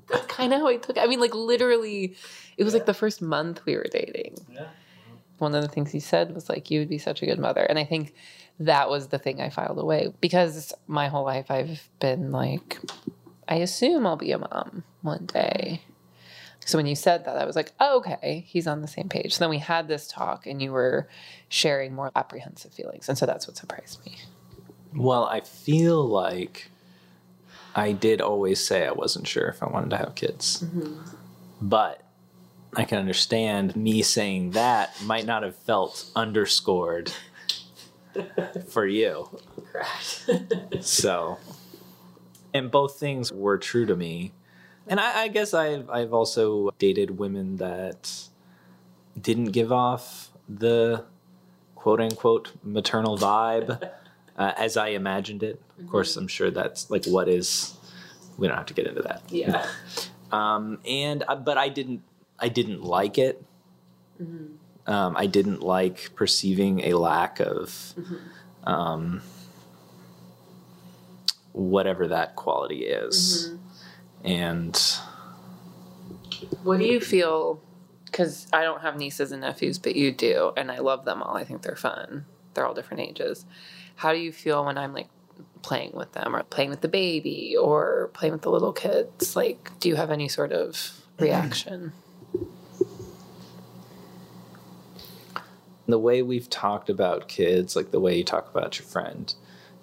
That's 0.08 0.26
kind 0.26 0.52
of 0.52 0.60
how 0.60 0.68
I 0.68 0.76
took 0.76 0.96
it. 0.96 1.00
I 1.00 1.06
mean, 1.06 1.20
like 1.20 1.34
literally, 1.34 2.16
it 2.56 2.64
was 2.64 2.74
like 2.74 2.86
the 2.86 2.94
first 2.94 3.22
month 3.22 3.64
we 3.66 3.76
were 3.76 3.86
dating. 3.90 4.36
Yeah. 4.52 4.66
One 5.38 5.54
of 5.54 5.62
the 5.62 5.68
things 5.68 5.90
he 5.92 6.00
said 6.00 6.34
was 6.34 6.48
like, 6.48 6.70
"You 6.70 6.80
would 6.80 6.88
be 6.88 6.98
such 6.98 7.22
a 7.22 7.26
good 7.26 7.38
mother," 7.38 7.62
and 7.62 7.78
I 7.78 7.84
think 7.84 8.14
that 8.58 8.88
was 8.88 9.08
the 9.08 9.18
thing 9.18 9.40
I 9.40 9.50
filed 9.50 9.78
away 9.78 10.12
because 10.20 10.72
my 10.86 11.08
whole 11.08 11.24
life 11.24 11.50
I've 11.50 11.88
been 12.00 12.32
like, 12.32 12.78
I 13.48 13.56
assume 13.56 14.06
I'll 14.06 14.16
be 14.16 14.32
a 14.32 14.38
mom 14.38 14.84
one 15.02 15.26
day. 15.26 15.82
So 16.66 16.78
when 16.78 16.86
you 16.86 16.96
said 16.96 17.24
that, 17.24 17.38
I 17.38 17.44
was 17.44 17.54
like, 17.54 17.72
oh, 17.78 17.98
okay, 17.98 18.44
he's 18.46 18.66
on 18.66 18.82
the 18.82 18.88
same 18.88 19.08
page. 19.08 19.34
So 19.34 19.38
then 19.38 19.50
we 19.50 19.58
had 19.58 19.86
this 19.86 20.08
talk, 20.08 20.46
and 20.46 20.60
you 20.60 20.72
were 20.72 21.08
sharing 21.48 21.94
more 21.94 22.10
apprehensive 22.14 22.74
feelings, 22.74 23.08
and 23.08 23.16
so 23.16 23.24
that's 23.24 23.46
what 23.46 23.56
surprised 23.56 24.04
me. 24.04 24.18
Well, 24.94 25.24
I 25.24 25.40
feel 25.40 26.04
like 26.04 26.68
I 27.76 27.92
did 27.92 28.20
always 28.20 28.64
say 28.64 28.84
I 28.86 28.92
wasn't 28.92 29.28
sure 29.28 29.46
if 29.46 29.62
I 29.62 29.66
wanted 29.66 29.90
to 29.90 29.96
have 29.98 30.14
kids. 30.16 30.64
Mm-hmm. 30.64 31.02
But 31.62 32.02
I 32.74 32.84
can 32.84 32.98
understand 32.98 33.76
me 33.76 34.02
saying 34.02 34.50
that 34.50 35.00
might 35.02 35.24
not 35.24 35.44
have 35.44 35.56
felt 35.56 36.10
underscored 36.16 37.12
for 38.68 38.86
you. 38.86 39.30
Correct. 39.70 40.84
So, 40.84 41.38
and 42.52 42.70
both 42.70 42.98
things 42.98 43.32
were 43.32 43.56
true 43.56 43.86
to 43.86 43.94
me. 43.94 44.32
And 44.88 45.00
I, 45.00 45.22
I 45.22 45.28
guess 45.28 45.52
I've, 45.54 45.90
I've 45.90 46.12
also 46.12 46.70
dated 46.78 47.18
women 47.18 47.56
that 47.56 48.28
didn't 49.20 49.46
give 49.52 49.72
off 49.72 50.30
the 50.48 51.04
quote 51.74 52.00
unquote 52.00 52.52
maternal 52.62 53.16
vibe 53.18 53.90
uh, 54.36 54.52
as 54.56 54.76
I 54.76 54.88
imagined 54.88 55.42
it. 55.42 55.60
Of 55.80 55.88
course, 55.90 56.16
I'm 56.16 56.28
sure 56.28 56.50
that's 56.50 56.90
like 56.90 57.04
what 57.06 57.28
is. 57.28 57.76
We 58.38 58.46
don't 58.48 58.56
have 58.56 58.66
to 58.66 58.74
get 58.74 58.86
into 58.86 59.02
that. 59.02 59.22
yeah. 59.30 59.66
Um, 60.32 60.80
and 60.84 61.22
uh, 61.28 61.36
but 61.36 61.56
I 61.56 61.68
didn't. 61.68 62.02
I 62.40 62.48
didn't 62.48 62.82
like 62.82 63.16
it. 63.16 63.44
Um, 64.20 65.16
I 65.16 65.26
didn't 65.26 65.62
like 65.62 66.10
perceiving 66.16 66.80
a 66.80 66.94
lack 66.94 67.38
of 67.38 67.94
um, 68.64 69.22
whatever 71.52 72.08
that 72.08 72.34
quality 72.34 72.86
is. 72.86 73.52
And 74.26 74.76
What 76.64 76.78
do 76.80 76.84
you 76.86 77.00
feel? 77.00 77.62
Because 78.06 78.46
I 78.52 78.62
don't 78.62 78.82
have 78.82 78.96
nieces 78.96 79.32
and 79.32 79.42
nephews, 79.42 79.78
but 79.78 79.96
you 79.96 80.12
do, 80.12 80.52
and 80.56 80.70
I 80.70 80.78
love 80.78 81.04
them 81.04 81.22
all. 81.22 81.36
I 81.36 81.44
think 81.44 81.62
they're 81.62 81.76
fun. 81.76 82.26
They're 82.54 82.66
all 82.66 82.74
different 82.74 83.02
ages. 83.02 83.46
How 83.96 84.12
do 84.12 84.18
you 84.18 84.32
feel 84.32 84.64
when 84.64 84.78
I'm 84.78 84.92
like 84.94 85.08
playing 85.62 85.92
with 85.94 86.12
them, 86.12 86.34
or 86.36 86.42
playing 86.44 86.70
with 86.70 86.80
the 86.82 86.88
baby, 86.88 87.56
or 87.56 88.10
playing 88.14 88.32
with 88.32 88.42
the 88.42 88.50
little 88.50 88.72
kids? 88.72 89.36
Like, 89.36 89.78
do 89.80 89.88
you 89.88 89.96
have 89.96 90.10
any 90.10 90.28
sort 90.28 90.52
of 90.52 91.00
reaction? 91.18 91.92
the 95.88 95.98
way 95.98 96.22
we've 96.22 96.50
talked 96.50 96.90
about 96.90 97.28
kids, 97.28 97.76
like 97.76 97.90
the 97.92 98.00
way 98.00 98.16
you 98.18 98.24
talk 98.24 98.50
about 98.50 98.78
your 98.78 98.86
friend, 98.86 99.34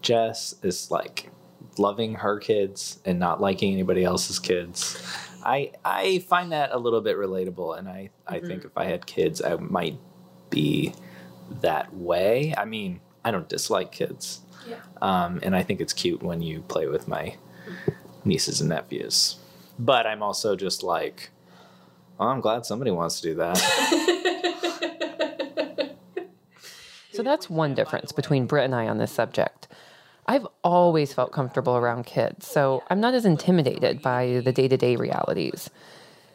Jess 0.02 0.56
is 0.62 0.92
like 0.92 1.32
loving 1.78 2.16
her 2.16 2.40
kids 2.40 3.00
and 3.06 3.20
not 3.20 3.42
liking 3.42 3.74
anybody 3.74 4.04
else's 4.04 4.40
kids. 4.40 5.02
I 5.44 5.72
I 5.84 6.20
find 6.20 6.52
that 6.52 6.72
a 6.72 6.78
little 6.78 7.02
bit 7.02 7.18
relatable, 7.18 7.78
and 7.78 7.88
I 7.90 8.10
I 8.28 8.40
think 8.40 8.66
if 8.66 8.78
I 8.78 8.86
had 8.86 9.06
kids, 9.06 9.42
I 9.42 9.56
might 9.58 9.98
be 10.50 10.94
that 11.62 11.94
way. 11.94 12.54
I 12.58 12.66
mean, 12.66 13.02
I 13.26 13.32
don't 13.32 13.50
dislike 13.50 13.92
kids, 13.92 14.42
Yeah. 14.68 14.76
um, 15.02 15.40
and 15.44 15.56
I 15.56 15.64
think 15.64 15.82
it's 15.82 15.94
cute 15.94 16.24
when 16.24 16.42
you 16.42 16.62
play 16.62 16.88
with 16.88 17.08
my 17.08 17.36
nieces 18.24 18.62
and 18.62 18.70
nephews. 18.70 19.38
But 19.78 20.06
I'm 20.08 20.24
also 20.24 20.56
just 20.56 20.84
like, 20.84 21.32
oh, 22.20 22.28
I'm 22.28 22.40
glad 22.42 22.66
somebody 22.66 22.92
wants 22.92 23.20
to 23.22 23.30
do 23.30 23.36
that. 23.36 23.60
So 27.12 27.22
that's 27.22 27.48
one 27.48 27.76
difference 27.76 28.12
between 28.12 28.48
Britt 28.48 28.66
and 28.66 28.74
I 28.74 28.88
on 28.88 28.98
this 28.98 29.12
subject. 29.12 29.68
I've 30.26 30.48
always 30.64 31.14
felt 31.14 31.32
comfortable 31.32 31.76
around 31.76 32.06
kids, 32.06 32.48
so 32.48 32.84
I'm 32.90 33.00
not 33.00 33.14
as 33.14 33.26
intimidated 33.26 34.02
by 34.02 34.42
the 34.44 34.54
day 34.54 34.68
to 34.68 34.78
day 34.78 34.96
realities. 34.96 35.70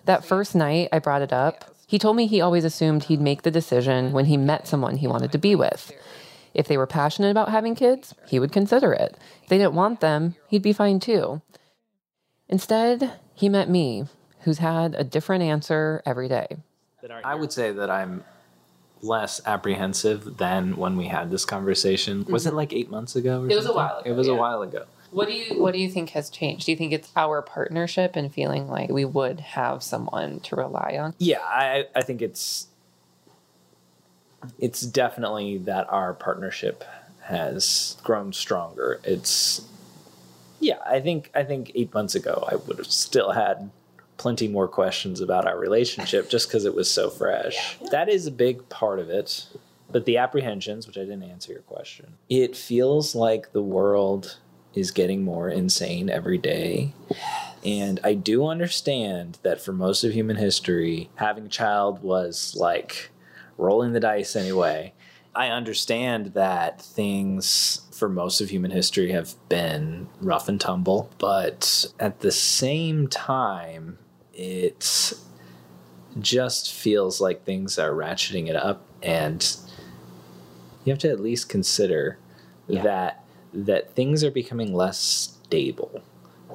That 0.04 0.24
first 0.24 0.54
night 0.54 0.88
I 0.92 0.98
brought 0.98 1.22
it 1.22 1.32
up, 1.32 1.74
he 1.86 1.98
told 1.98 2.16
me 2.16 2.26
he 2.26 2.40
always 2.40 2.64
assumed 2.64 3.04
he'd 3.04 3.20
make 3.20 3.42
the 3.42 3.50
decision 3.50 4.12
when 4.12 4.26
he 4.26 4.36
met 4.36 4.68
someone 4.68 4.96
he 4.96 5.06
wanted 5.06 5.32
to 5.32 5.38
be 5.38 5.54
with. 5.54 5.90
If 6.52 6.68
they 6.68 6.76
were 6.76 6.86
passionate 6.86 7.30
about 7.30 7.50
having 7.50 7.74
kids, 7.74 8.14
he 8.26 8.38
would 8.38 8.52
consider 8.52 8.92
it. 8.92 9.16
If 9.42 9.48
they 9.48 9.58
didn't 9.58 9.74
want 9.74 10.00
them, 10.00 10.34
he'd 10.48 10.62
be 10.62 10.72
fine 10.72 11.00
too. 11.00 11.40
Instead, 12.48 13.12
he 13.34 13.48
met 13.48 13.70
me, 13.70 14.04
who's 14.40 14.58
had 14.58 14.94
a 14.94 15.04
different 15.04 15.44
answer 15.44 16.02
every 16.04 16.28
day. 16.28 16.58
I 17.24 17.34
would 17.34 17.52
say 17.52 17.72
that 17.72 17.90
I'm 17.90 18.24
less 19.02 19.40
apprehensive 19.46 20.38
than 20.38 20.76
when 20.76 20.96
we 20.96 21.06
had 21.06 21.30
this 21.30 21.44
conversation. 21.44 22.24
Was 22.28 22.46
it 22.46 22.50
mm-hmm. 22.50 22.56
like 22.56 22.72
eight 22.72 22.90
months 22.90 23.16
ago? 23.16 23.42
Or 23.42 23.50
It 23.50 23.56
was 23.56 23.66
a 23.66 23.72
while 23.72 23.98
ago, 23.98 24.10
It 24.10 24.14
was 24.14 24.28
a 24.28 24.34
while 24.34 24.62
ago. 24.62 24.84
What 25.10 25.28
do 25.28 25.34
you 25.34 25.60
What 25.60 25.72
do 25.72 25.80
you 25.80 25.88
think 25.88 26.10
has 26.10 26.28
changed? 26.28 26.66
Do 26.66 26.72
you 26.72 26.76
think 26.76 26.92
it's 26.92 27.10
our 27.16 27.40
partnership 27.40 28.14
and 28.14 28.32
feeling 28.32 28.68
like 28.68 28.90
we 28.90 29.04
would 29.04 29.40
have 29.40 29.82
someone 29.82 30.40
to 30.40 30.56
rely 30.56 30.98
on? 31.00 31.14
Yeah, 31.18 31.40
I 31.42 31.86
I 31.94 32.02
think 32.02 32.20
it's 32.20 32.68
it's 34.58 34.82
definitely 34.82 35.58
that 35.58 35.90
our 35.90 36.12
partnership 36.12 36.84
has 37.22 37.96
grown 38.02 38.32
stronger. 38.32 39.00
It's 39.02 39.66
yeah, 40.60 40.78
I 40.86 41.00
think 41.00 41.30
I 41.34 41.44
think 41.44 41.72
eight 41.74 41.94
months 41.94 42.14
ago 42.14 42.46
I 42.50 42.56
would 42.56 42.78
have 42.78 42.92
still 42.92 43.32
had 43.32 43.70
plenty 44.18 44.48
more 44.48 44.68
questions 44.68 45.20
about 45.20 45.46
our 45.46 45.58
relationship 45.58 46.28
just 46.28 46.48
because 46.48 46.64
it 46.64 46.74
was 46.74 46.90
so 46.90 47.08
fresh. 47.20 47.78
That 47.90 48.08
is 48.08 48.26
a 48.26 48.32
big 48.32 48.68
part 48.68 48.98
of 48.98 49.08
it. 49.08 49.46
But 49.90 50.04
the 50.04 50.18
apprehensions, 50.18 50.86
which 50.86 50.98
I 50.98 51.02
didn't 51.02 51.22
answer 51.22 51.52
your 51.52 51.62
question, 51.62 52.18
it 52.28 52.54
feels 52.54 53.14
like 53.14 53.52
the 53.52 53.62
world 53.62 54.38
is 54.74 54.90
getting 54.90 55.22
more 55.24 55.48
insane 55.48 56.10
every 56.10 56.36
day. 56.36 56.92
And 57.64 57.98
I 58.04 58.14
do 58.14 58.46
understand 58.46 59.38
that 59.42 59.62
for 59.62 59.72
most 59.72 60.04
of 60.04 60.12
human 60.12 60.36
history, 60.36 61.08
having 61.14 61.46
a 61.46 61.48
child 61.48 62.02
was 62.02 62.54
like 62.54 63.10
rolling 63.56 63.92
the 63.92 64.00
dice 64.00 64.36
anyway. 64.36 64.92
I 65.34 65.48
understand 65.48 66.34
that 66.34 66.82
things 66.82 67.82
for 67.92 68.08
most 68.08 68.40
of 68.40 68.50
human 68.50 68.70
history 68.70 69.12
have 69.12 69.34
been 69.48 70.08
rough 70.20 70.48
and 70.48 70.60
tumble, 70.60 71.10
but 71.18 71.86
at 71.98 72.20
the 72.20 72.32
same 72.32 73.08
time, 73.08 73.98
it 74.38 75.12
just 76.20 76.72
feels 76.72 77.20
like 77.20 77.44
things 77.44 77.78
are 77.78 77.90
ratcheting 77.90 78.48
it 78.48 78.56
up 78.56 78.84
and 79.02 79.56
you 80.84 80.92
have 80.92 80.98
to 81.00 81.10
at 81.10 81.20
least 81.20 81.48
consider 81.48 82.18
Yeah. 82.68 82.82
that 82.82 83.24
that 83.52 83.94
things 83.94 84.22
are 84.22 84.30
becoming 84.30 84.74
less 84.74 84.98
stable. 84.98 86.02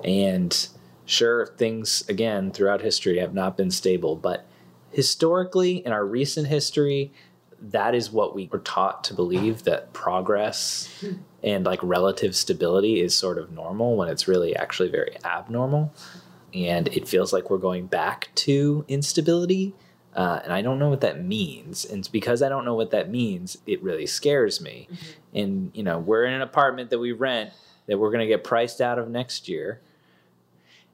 And 0.03 0.67
sure 1.05 1.47
things 1.57 2.03
again 2.07 2.51
throughout 2.51 2.81
history 2.81 3.19
have 3.19 3.33
not 3.33 3.57
been 3.57 3.69
stable 3.69 4.15
but 4.15 4.46
historically 4.91 5.85
in 5.85 5.91
our 5.91 6.05
recent 6.05 6.48
history 6.48 7.11
that 7.59 7.93
is 7.93 8.09
what 8.11 8.33
we 8.33 8.48
were 8.51 8.59
taught 8.59 9.03
to 9.03 9.13
believe 9.13 9.63
that 9.63 9.91
progress 9.91 10.89
hmm. 11.01 11.13
and 11.43 11.65
like 11.65 11.79
relative 11.83 12.33
stability 12.35 13.01
is 13.01 13.13
sort 13.13 13.37
of 13.37 13.51
normal 13.51 13.98
when 13.98 14.07
it's 14.07 14.29
really 14.29 14.55
actually 14.55 14.89
very 14.89 15.17
abnormal 15.25 15.93
and 16.53 16.87
it 16.89 17.07
feels 17.07 17.33
like 17.33 17.50
we're 17.50 17.57
going 17.57 17.87
back 17.87 18.29
to 18.35 18.85
instability 18.87 19.74
uh, 20.16 20.39
and 20.44 20.53
i 20.53 20.61
don't 20.61 20.79
know 20.79 20.89
what 20.89 21.01
that 21.01 21.24
means 21.24 21.85
and 21.85 22.07
because 22.11 22.42
i 22.42 22.50
don't 22.50 22.66
know 22.66 22.75
what 22.75 22.92
that 22.92 23.09
means 23.09 23.57
it 23.66 23.81
really 23.81 24.05
scares 24.05 24.61
me. 24.61 24.87
And 25.33 25.72
you 25.74 25.81
know 25.81 25.98
we're 25.98 26.25
in 26.25 26.33
an 26.33 26.42
apartment 26.42 26.92
that 26.92 27.00
we 27.00 27.11
rent 27.11 27.51
that 27.87 27.98
we're 27.98 28.11
going 28.11 28.22
to 28.22 28.27
get 28.27 28.44
priced 28.44 28.81
out 28.81 29.00
of 29.00 29.09
next 29.09 29.50
year 29.50 29.81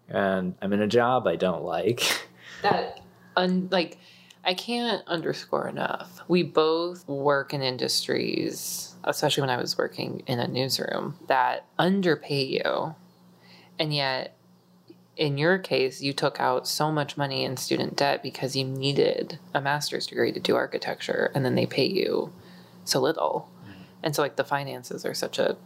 and 0.07 0.55
i'm 0.61 0.71
in 0.73 0.81
a 0.81 0.87
job 0.87 1.27
i 1.27 1.35
don't 1.35 1.63
like. 1.63 2.01
That 2.61 2.99
un, 3.37 3.69
like 3.71 3.97
I 4.43 4.53
can't 4.53 5.05
underscore 5.07 5.67
enough. 5.67 6.21
We 6.27 6.43
both 6.43 7.07
work 7.07 7.53
in 7.53 7.61
industries, 7.61 8.95
especially 9.03 9.41
when 9.41 9.49
I 9.49 9.57
was 9.57 9.77
working 9.77 10.23
in 10.27 10.39
a 10.39 10.47
newsroom, 10.47 11.15
that 11.27 11.65
underpay 11.77 12.45
you, 12.45 12.95
and 13.77 13.93
yet 13.93 14.35
in 15.19 15.37
your 15.37 15.57
case, 15.57 16.01
you 16.01 16.13
took 16.13 16.39
out 16.39 16.65
so 16.65 16.93
much 16.93 17.17
money 17.17 17.43
in 17.43 17.57
student 17.57 17.97
debt 17.97 18.23
because 18.23 18.55
you 18.55 18.63
needed 18.63 19.37
a 19.53 19.59
master's 19.59 20.07
degree 20.07 20.31
to 20.31 20.39
do 20.39 20.55
architecture, 20.55 21.29
and 21.35 21.43
then 21.43 21.55
they 21.55 21.65
pay 21.65 21.85
you 21.85 22.31
so 22.85 23.01
little. 23.01 23.51
Mm-hmm. 23.61 23.81
And 24.01 24.15
so, 24.15 24.21
like, 24.21 24.37
the 24.37 24.45
finances 24.45 25.05
are 25.05 25.13
such 25.13 25.37
a 25.37 25.57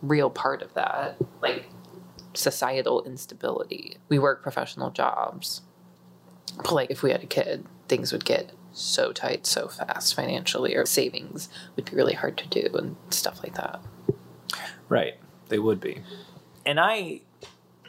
real 0.00 0.30
part 0.30 0.62
of 0.62 0.72
that. 0.74 1.16
Like, 1.42 1.66
societal 2.32 3.02
instability. 3.02 3.96
We 4.08 4.20
work 4.20 4.40
professional 4.40 4.90
jobs. 4.90 5.62
But, 6.58 6.70
like, 6.70 6.92
if 6.92 7.02
we 7.02 7.10
had 7.10 7.24
a 7.24 7.26
kid, 7.26 7.66
things 7.88 8.12
would 8.12 8.24
get 8.24 8.52
so 8.72 9.12
tight 9.12 9.46
so 9.46 9.66
fast 9.66 10.14
financially, 10.14 10.76
or 10.76 10.86
savings 10.86 11.48
would 11.74 11.86
be 11.86 11.96
really 11.96 12.14
hard 12.14 12.38
to 12.38 12.46
do, 12.46 12.72
and 12.76 12.94
stuff 13.10 13.42
like 13.42 13.56
that. 13.56 13.80
Right. 14.88 15.14
They 15.48 15.58
would 15.58 15.80
be. 15.80 16.02
And 16.64 16.78
I 16.78 17.22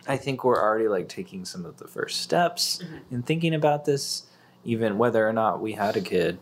I 0.07 0.17
think 0.17 0.43
we're 0.43 0.61
already 0.61 0.87
like 0.87 1.07
taking 1.07 1.45
some 1.45 1.65
of 1.65 1.77
the 1.77 1.87
first 1.87 2.21
steps 2.21 2.81
mm-hmm. 2.83 3.15
in 3.15 3.23
thinking 3.23 3.53
about 3.53 3.85
this, 3.85 4.25
even 4.63 4.97
whether 4.97 5.27
or 5.27 5.33
not 5.33 5.61
we 5.61 5.73
had 5.73 5.95
a 5.95 6.01
kid. 6.01 6.39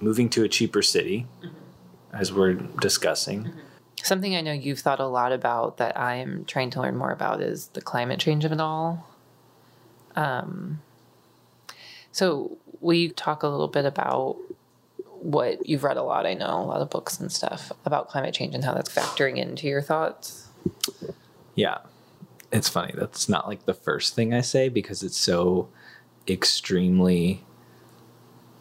Moving 0.00 0.28
to 0.30 0.42
a 0.42 0.48
cheaper 0.48 0.82
city, 0.82 1.26
mm-hmm. 1.42 2.16
as 2.16 2.32
we're 2.32 2.54
discussing. 2.54 3.44
Mm-hmm. 3.44 3.58
Something 4.02 4.34
I 4.34 4.40
know 4.40 4.52
you've 4.52 4.80
thought 4.80 4.98
a 4.98 5.06
lot 5.06 5.32
about 5.32 5.76
that 5.76 5.98
I'm 5.98 6.44
trying 6.44 6.70
to 6.70 6.80
learn 6.80 6.96
more 6.96 7.12
about 7.12 7.40
is 7.40 7.68
the 7.68 7.80
climate 7.80 8.18
change 8.18 8.44
of 8.44 8.50
it 8.50 8.60
all. 8.60 9.08
Um, 10.16 10.80
so 12.10 12.58
will 12.80 12.94
you 12.94 13.10
talk 13.10 13.42
a 13.42 13.48
little 13.48 13.68
bit 13.68 13.84
about 13.84 14.36
what 15.20 15.68
you've 15.68 15.84
read 15.84 15.96
a 15.96 16.02
lot? 16.02 16.26
I 16.26 16.34
know 16.34 16.60
a 16.60 16.66
lot 16.66 16.82
of 16.82 16.90
books 16.90 17.20
and 17.20 17.30
stuff 17.30 17.70
about 17.84 18.08
climate 18.08 18.34
change 18.34 18.54
and 18.54 18.64
how 18.64 18.74
that's 18.74 18.92
factoring 18.92 19.36
into 19.36 19.68
your 19.68 19.80
thoughts. 19.80 20.48
Yeah. 21.54 21.78
It's 22.52 22.68
funny. 22.68 22.92
That's 22.94 23.28
not 23.28 23.48
like 23.48 23.64
the 23.64 23.74
first 23.74 24.14
thing 24.14 24.34
I 24.34 24.42
say 24.42 24.68
because 24.68 25.02
it's 25.02 25.16
so 25.16 25.68
extremely 26.28 27.44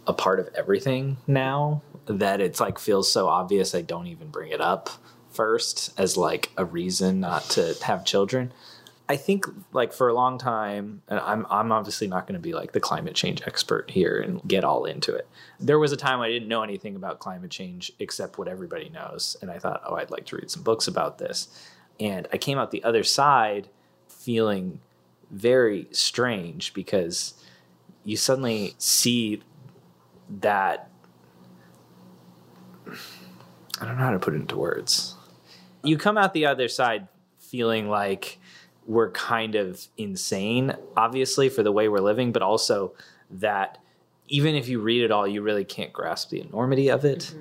a 0.07 0.13
part 0.13 0.39
of 0.39 0.49
everything 0.55 1.17
now 1.27 1.81
that 2.05 2.41
it's 2.41 2.59
like 2.59 2.79
feels 2.79 3.11
so 3.11 3.27
obvious 3.27 3.75
I 3.75 3.81
don't 3.81 4.07
even 4.07 4.29
bring 4.29 4.51
it 4.51 4.61
up 4.61 4.89
first 5.29 5.97
as 5.99 6.17
like 6.17 6.51
a 6.57 6.65
reason 6.65 7.19
not 7.19 7.43
to 7.51 7.75
have 7.83 8.05
children. 8.05 8.51
I 9.07 9.17
think 9.17 9.45
like 9.73 9.91
for 9.91 10.07
a 10.07 10.13
long 10.13 10.37
time, 10.37 11.01
and 11.09 11.19
I'm 11.19 11.45
I'm 11.49 11.71
obviously 11.71 12.07
not 12.07 12.27
going 12.27 12.35
to 12.35 12.41
be 12.41 12.53
like 12.53 12.71
the 12.71 12.79
climate 12.79 13.13
change 13.13 13.41
expert 13.45 13.91
here 13.91 14.21
and 14.21 14.41
get 14.47 14.63
all 14.63 14.85
into 14.85 15.13
it. 15.13 15.27
There 15.59 15.79
was 15.79 15.91
a 15.91 15.97
time 15.97 16.21
I 16.21 16.29
didn't 16.29 16.47
know 16.47 16.63
anything 16.63 16.95
about 16.95 17.19
climate 17.19 17.51
change 17.51 17.91
except 17.99 18.37
what 18.37 18.47
everybody 18.47 18.87
knows, 18.89 19.35
and 19.41 19.51
I 19.51 19.59
thought, 19.59 19.81
oh, 19.85 19.95
I'd 19.95 20.11
like 20.11 20.25
to 20.27 20.37
read 20.37 20.49
some 20.49 20.63
books 20.63 20.87
about 20.87 21.17
this. 21.17 21.49
And 21.99 22.27
I 22.33 22.37
came 22.37 22.57
out 22.57 22.71
the 22.71 22.83
other 22.83 23.03
side 23.03 23.69
feeling 24.07 24.79
very 25.29 25.87
strange 25.91 26.73
because 26.73 27.33
you 28.03 28.17
suddenly 28.17 28.75
see 28.77 29.41
that 30.39 30.89
I 33.79 33.85
don't 33.85 33.97
know 33.97 34.03
how 34.03 34.11
to 34.11 34.19
put 34.19 34.33
it 34.33 34.37
into 34.37 34.57
words. 34.57 35.15
You 35.83 35.97
come 35.97 36.17
out 36.17 36.33
the 36.33 36.45
other 36.45 36.67
side 36.67 37.07
feeling 37.39 37.89
like 37.89 38.39
we're 38.85 39.11
kind 39.11 39.55
of 39.55 39.87
insane, 39.97 40.75
obviously, 40.95 41.49
for 41.49 41.63
the 41.63 41.71
way 41.71 41.87
we're 41.87 41.99
living, 41.99 42.31
but 42.31 42.41
also 42.41 42.93
that 43.29 43.77
even 44.27 44.55
if 44.55 44.67
you 44.67 44.79
read 44.79 45.03
it 45.03 45.11
all, 45.11 45.27
you 45.27 45.41
really 45.41 45.65
can't 45.65 45.91
grasp 45.91 46.29
the 46.29 46.41
enormity 46.41 46.89
of 46.89 47.05
it. 47.05 47.19
Mm-hmm. 47.19 47.39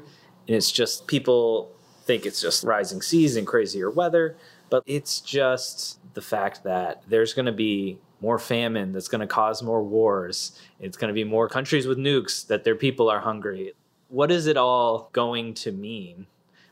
And 0.48 0.56
it's 0.56 0.72
just 0.72 1.06
people 1.06 1.72
think 2.10 2.26
it's 2.26 2.40
just 2.40 2.64
rising 2.64 3.00
seas 3.00 3.36
and 3.36 3.46
crazier 3.46 3.88
weather, 3.88 4.36
but 4.68 4.82
it's 4.84 5.20
just 5.20 6.00
the 6.14 6.20
fact 6.20 6.64
that 6.64 7.04
there's 7.06 7.34
going 7.34 7.46
to 7.46 7.52
be 7.52 7.98
more 8.20 8.36
famine 8.36 8.90
that's 8.92 9.06
going 9.06 9.20
to 9.20 9.28
cause 9.28 9.62
more 9.62 9.80
wars. 9.84 10.58
It's 10.80 10.96
going 10.96 11.08
to 11.08 11.14
be 11.14 11.22
more 11.22 11.48
countries 11.48 11.86
with 11.86 11.98
nukes 11.98 12.44
that 12.48 12.64
their 12.64 12.74
people 12.74 13.08
are 13.08 13.20
hungry. 13.20 13.74
What 14.08 14.32
is 14.32 14.48
it 14.48 14.56
all 14.56 15.08
going 15.12 15.54
to 15.54 15.70
mean? 15.70 16.26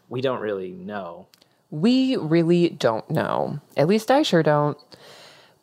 We 0.09 0.21
don't 0.21 0.41
really 0.41 0.73
know. 0.73 1.29
We 1.71 2.17
really 2.17 2.71
don't 2.71 3.09
know. 3.09 3.61
At 3.77 3.87
least 3.87 4.11
I 4.11 4.23
sure 4.23 4.43
don't. 4.43 4.77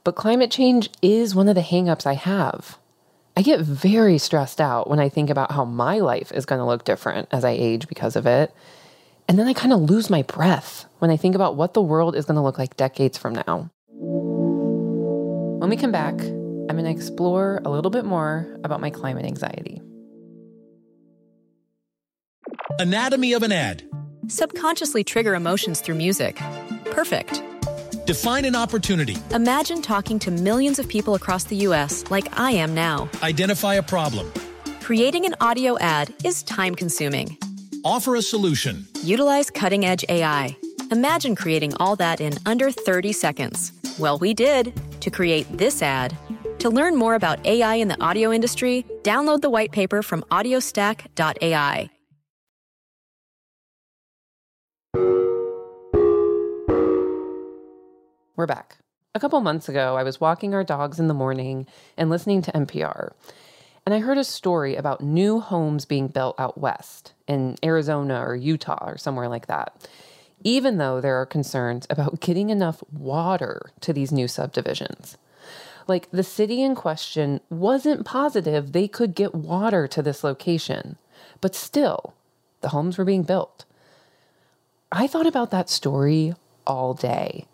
But 0.05 0.15
climate 0.15 0.51
change 0.51 0.89
is 1.01 1.35
one 1.35 1.49
of 1.49 1.55
the 1.55 1.61
hangups 1.61 2.05
I 2.05 2.13
have. 2.13 2.77
I 3.35 3.41
get 3.41 3.59
very 3.59 4.19
stressed 4.19 4.61
out 4.61 4.89
when 4.89 5.01
I 5.01 5.09
think 5.09 5.29
about 5.29 5.51
how 5.51 5.65
my 5.65 5.99
life 5.99 6.31
is 6.31 6.45
going 6.45 6.59
to 6.59 6.65
look 6.65 6.85
different 6.85 7.27
as 7.31 7.43
I 7.43 7.51
age 7.51 7.89
because 7.89 8.15
of 8.15 8.25
it. 8.25 8.53
And 9.27 9.39
then 9.39 9.47
I 9.47 9.53
kind 9.53 9.73
of 9.73 9.81
lose 9.81 10.09
my 10.09 10.21
breath 10.21 10.85
when 10.99 11.09
I 11.09 11.17
think 11.17 11.35
about 11.35 11.55
what 11.55 11.73
the 11.73 11.81
world 11.81 12.15
is 12.15 12.25
going 12.25 12.35
to 12.35 12.41
look 12.41 12.57
like 12.57 12.77
decades 12.77 13.17
from 13.17 13.33
now. 13.33 13.71
When 15.59 15.69
we 15.69 15.77
come 15.77 15.91
back, 15.91 16.13
I'm 16.21 16.77
going 16.77 16.85
to 16.85 16.91
explore 16.91 17.61
a 17.65 17.69
little 17.69 17.91
bit 17.91 18.05
more 18.05 18.47
about 18.63 18.81
my 18.81 18.89
climate 18.89 19.25
anxiety. 19.25 19.81
Anatomy 22.79 23.33
of 23.33 23.41
an 23.43 23.51
ad. 23.51 23.83
Subconsciously 24.27 25.03
trigger 25.03 25.33
emotions 25.33 25.81
through 25.81 25.95
music. 25.95 26.37
Perfect. 26.91 27.41
Define 28.05 28.45
an 28.45 28.55
opportunity. 28.55 29.17
Imagine 29.31 29.81
talking 29.81 30.19
to 30.19 30.31
millions 30.31 30.77
of 30.77 30.87
people 30.87 31.15
across 31.15 31.45
the 31.45 31.55
U.S. 31.57 32.03
like 32.11 32.37
I 32.37 32.51
am 32.51 32.75
now. 32.75 33.09
Identify 33.23 33.75
a 33.75 33.83
problem. 33.83 34.31
Creating 34.81 35.25
an 35.25 35.35
audio 35.41 35.77
ad 35.79 36.13
is 36.23 36.43
time 36.43 36.75
consuming. 36.75 37.37
Offer 37.85 38.15
a 38.15 38.21
solution. 38.23 38.87
Utilize 39.03 39.51
cutting 39.51 39.85
edge 39.85 40.03
AI. 40.09 40.57
Imagine 40.89 41.35
creating 41.35 41.75
all 41.79 41.95
that 41.97 42.19
in 42.19 42.33
under 42.47 42.71
30 42.71 43.13
seconds. 43.13 43.73
Well, 43.99 44.17
we 44.17 44.33
did 44.33 44.73
to 45.01 45.11
create 45.11 45.45
this 45.55 45.83
ad. 45.83 46.17
To 46.59 46.71
learn 46.71 46.95
more 46.95 47.13
about 47.13 47.45
AI 47.45 47.75
in 47.75 47.87
the 47.87 48.03
audio 48.03 48.31
industry, 48.31 48.87
download 49.03 49.41
the 49.41 49.51
white 49.51 49.71
paper 49.71 50.01
from 50.01 50.23
audiostack.ai. 50.31 51.91
We're 58.35 58.47
back. 58.47 58.79
A 59.13 59.19
couple 59.19 59.39
months 59.41 59.69
ago, 59.69 59.95
I 59.95 60.01
was 60.01 60.19
walking 60.19 60.55
our 60.55 60.63
dogs 60.63 60.99
in 60.99 61.07
the 61.07 61.13
morning 61.13 61.67
and 61.97 62.09
listening 62.09 62.41
to 62.41 62.51
NPR. 62.51 63.11
And 63.85 63.93
I 63.93 63.99
heard 63.99 64.17
a 64.17 64.23
story 64.23 64.75
about 64.75 65.01
new 65.01 65.39
homes 65.39 65.85
being 65.85 66.07
built 66.07 66.39
out 66.39 66.57
west 66.57 67.13
in 67.27 67.55
Arizona 67.63 68.19
or 68.19 68.35
Utah 68.35 68.83
or 68.83 68.97
somewhere 68.97 69.29
like 69.29 69.45
that, 69.45 69.87
even 70.43 70.77
though 70.77 70.99
there 70.99 71.21
are 71.21 71.25
concerns 71.25 71.85
about 71.89 72.19
getting 72.19 72.49
enough 72.49 72.83
water 72.91 73.71
to 73.81 73.93
these 73.93 74.11
new 74.11 74.27
subdivisions. 74.27 75.17
Like 75.87 76.09
the 76.09 76.23
city 76.23 76.63
in 76.63 76.73
question 76.73 77.41
wasn't 77.51 78.05
positive 78.05 78.71
they 78.71 78.87
could 78.87 79.13
get 79.13 79.35
water 79.35 79.87
to 79.87 80.01
this 80.01 80.23
location, 80.23 80.97
but 81.41 81.53
still, 81.53 82.15
the 82.61 82.69
homes 82.69 82.97
were 82.97 83.05
being 83.05 83.21
built. 83.21 83.65
I 84.91 85.05
thought 85.05 85.27
about 85.27 85.51
that 85.51 85.69
story 85.69 86.33
all 86.65 86.95
day. 86.95 87.45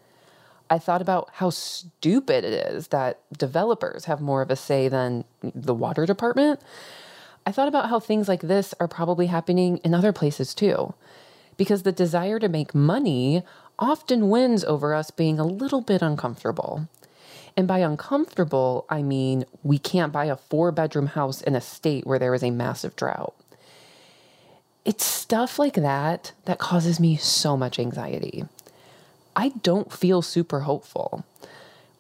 I 0.71 0.79
thought 0.79 1.01
about 1.01 1.29
how 1.33 1.49
stupid 1.49 2.45
it 2.45 2.53
is 2.53 2.87
that 2.87 3.19
developers 3.37 4.05
have 4.05 4.21
more 4.21 4.41
of 4.41 4.49
a 4.49 4.55
say 4.55 4.87
than 4.87 5.25
the 5.41 5.73
water 5.73 6.05
department. 6.05 6.61
I 7.45 7.51
thought 7.51 7.67
about 7.67 7.89
how 7.89 7.99
things 7.99 8.29
like 8.29 8.39
this 8.39 8.73
are 8.79 8.87
probably 8.87 9.25
happening 9.25 9.77
in 9.83 9.93
other 9.93 10.13
places 10.13 10.55
too, 10.55 10.93
because 11.57 11.83
the 11.83 11.91
desire 11.91 12.39
to 12.39 12.47
make 12.47 12.73
money 12.73 13.43
often 13.77 14.29
wins 14.29 14.63
over 14.63 14.93
us 14.93 15.11
being 15.11 15.39
a 15.39 15.45
little 15.45 15.81
bit 15.81 16.01
uncomfortable. 16.01 16.87
And 17.57 17.67
by 17.67 17.79
uncomfortable, 17.79 18.85
I 18.89 19.01
mean 19.01 19.43
we 19.63 19.77
can't 19.77 20.13
buy 20.13 20.25
a 20.25 20.37
four 20.37 20.71
bedroom 20.71 21.07
house 21.07 21.41
in 21.41 21.53
a 21.53 21.59
state 21.61 22.07
where 22.07 22.19
there 22.19 22.33
is 22.33 22.43
a 22.43 22.49
massive 22.49 22.95
drought. 22.95 23.35
It's 24.85 25.03
stuff 25.05 25.59
like 25.59 25.75
that 25.75 26.31
that 26.45 26.59
causes 26.59 26.97
me 26.97 27.17
so 27.17 27.57
much 27.57 27.77
anxiety. 27.77 28.45
I 29.35 29.49
don't 29.49 29.91
feel 29.91 30.21
super 30.21 30.61
hopeful. 30.61 31.25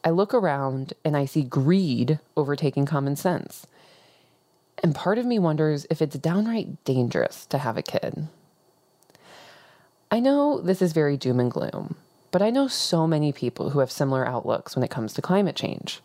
I 0.03 0.09
look 0.09 0.33
around 0.33 0.93
and 1.05 1.15
I 1.15 1.25
see 1.25 1.43
greed 1.43 2.19
overtaking 2.35 2.85
common 2.85 3.15
sense. 3.15 3.67
And 4.83 4.95
part 4.95 5.17
of 5.17 5.25
me 5.25 5.37
wonders 5.37 5.85
if 5.89 6.01
it's 6.01 6.17
downright 6.17 6.83
dangerous 6.85 7.45
to 7.47 7.59
have 7.59 7.77
a 7.77 7.83
kid. 7.83 8.27
I 10.09 10.19
know 10.19 10.59
this 10.59 10.81
is 10.81 10.91
very 10.91 11.17
doom 11.17 11.39
and 11.39 11.51
gloom, 11.51 11.95
but 12.31 12.41
I 12.41 12.49
know 12.49 12.67
so 12.67 13.07
many 13.07 13.31
people 13.31 13.69
who 13.69 13.79
have 13.79 13.91
similar 13.91 14.27
outlooks 14.27 14.75
when 14.75 14.83
it 14.83 14.91
comes 14.91 15.13
to 15.13 15.21
climate 15.21 15.55
change. 15.55 16.01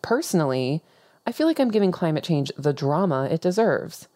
Personally, 0.00 0.82
I 1.26 1.32
feel 1.32 1.46
like 1.46 1.60
I'm 1.60 1.70
giving 1.70 1.92
climate 1.92 2.24
change 2.24 2.50
the 2.56 2.72
drama 2.72 3.28
it 3.30 3.40
deserves. 3.40 4.08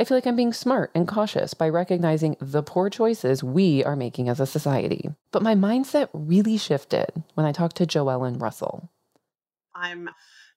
I 0.00 0.04
feel 0.04 0.16
like 0.16 0.26
I'm 0.26 0.34
being 0.34 0.54
smart 0.54 0.90
and 0.94 1.06
cautious 1.06 1.52
by 1.52 1.68
recognizing 1.68 2.34
the 2.40 2.62
poor 2.62 2.88
choices 2.88 3.44
we 3.44 3.84
are 3.84 3.96
making 3.96 4.30
as 4.30 4.40
a 4.40 4.46
society. 4.46 5.10
But 5.30 5.42
my 5.42 5.54
mindset 5.54 6.08
really 6.14 6.56
shifted 6.56 7.22
when 7.34 7.44
I 7.44 7.52
talked 7.52 7.76
to 7.76 7.86
Joellen 7.86 8.40
Russell. 8.40 8.88
I'm 9.74 10.08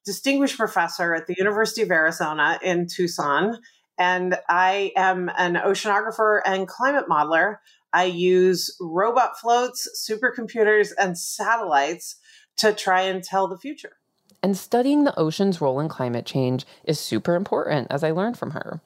distinguished 0.05 0.57
professor 0.57 1.13
at 1.13 1.27
the 1.27 1.35
University 1.37 1.81
of 1.81 1.91
Arizona 1.91 2.57
in 2.63 2.87
Tucson, 2.87 3.59
and 3.97 4.37
I 4.47 4.93
am 4.95 5.29
an 5.37 5.55
oceanographer 5.55 6.39
and 6.45 6.65
climate 6.65 7.09
modeler. 7.09 7.57
I 7.91 8.05
use 8.05 8.73
robot 8.79 9.37
floats, 9.41 9.89
supercomputers, 10.09 10.91
and 10.97 11.17
satellites 11.17 12.15
to 12.59 12.71
try 12.71 13.01
and 13.01 13.21
tell 13.21 13.49
the 13.49 13.57
future. 13.57 13.97
And 14.41 14.55
studying 14.55 15.03
the 15.03 15.19
ocean's 15.19 15.59
role 15.59 15.81
in 15.81 15.89
climate 15.89 16.25
change 16.25 16.65
is 16.85 16.97
super 16.97 17.35
important, 17.35 17.87
as 17.89 18.05
I 18.05 18.11
learned 18.11 18.37
from 18.39 18.51
her 18.51 18.79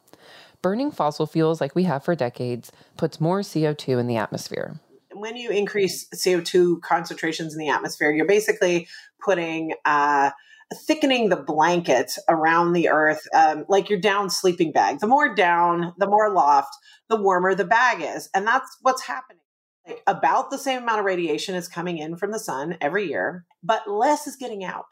burning 0.61 0.91
fossil 0.91 1.25
fuels 1.25 1.61
like 1.61 1.75
we 1.75 1.83
have 1.83 2.03
for 2.03 2.15
decades 2.15 2.71
puts 2.97 3.21
more 3.21 3.41
CO2 3.41 3.99
in 3.99 4.07
the 4.07 4.17
atmosphere. 4.17 4.79
When 5.13 5.35
you 5.35 5.49
increase 5.49 6.07
CO2 6.09 6.81
concentrations 6.81 7.53
in 7.53 7.59
the 7.59 7.69
atmosphere, 7.69 8.11
you're 8.11 8.27
basically 8.27 8.87
putting 9.23 9.73
uh, 9.85 10.31
thickening 10.73 11.29
the 11.29 11.37
blanket 11.37 12.11
around 12.27 12.73
the 12.73 12.89
earth 12.89 13.27
um, 13.33 13.65
like 13.69 13.89
your 13.89 13.99
down 13.99 14.29
sleeping 14.29 14.71
bag. 14.71 14.99
The 14.99 15.07
more 15.07 15.33
down, 15.33 15.93
the 15.97 16.07
more 16.07 16.31
loft, 16.31 16.75
the 17.09 17.15
warmer 17.15 17.55
the 17.55 17.65
bag 17.65 18.01
is. 18.01 18.29
And 18.33 18.45
that's 18.45 18.77
what's 18.81 19.03
happening. 19.03 19.41
Like 19.87 20.01
about 20.05 20.51
the 20.51 20.57
same 20.57 20.83
amount 20.83 20.99
of 20.99 21.05
radiation 21.05 21.55
is 21.55 21.69
coming 21.69 21.97
in 21.97 22.17
from 22.17 22.31
the 22.31 22.39
sun 22.39 22.77
every 22.81 23.07
year, 23.07 23.45
but 23.63 23.89
less 23.89 24.27
is 24.27 24.35
getting 24.35 24.63
out. 24.63 24.85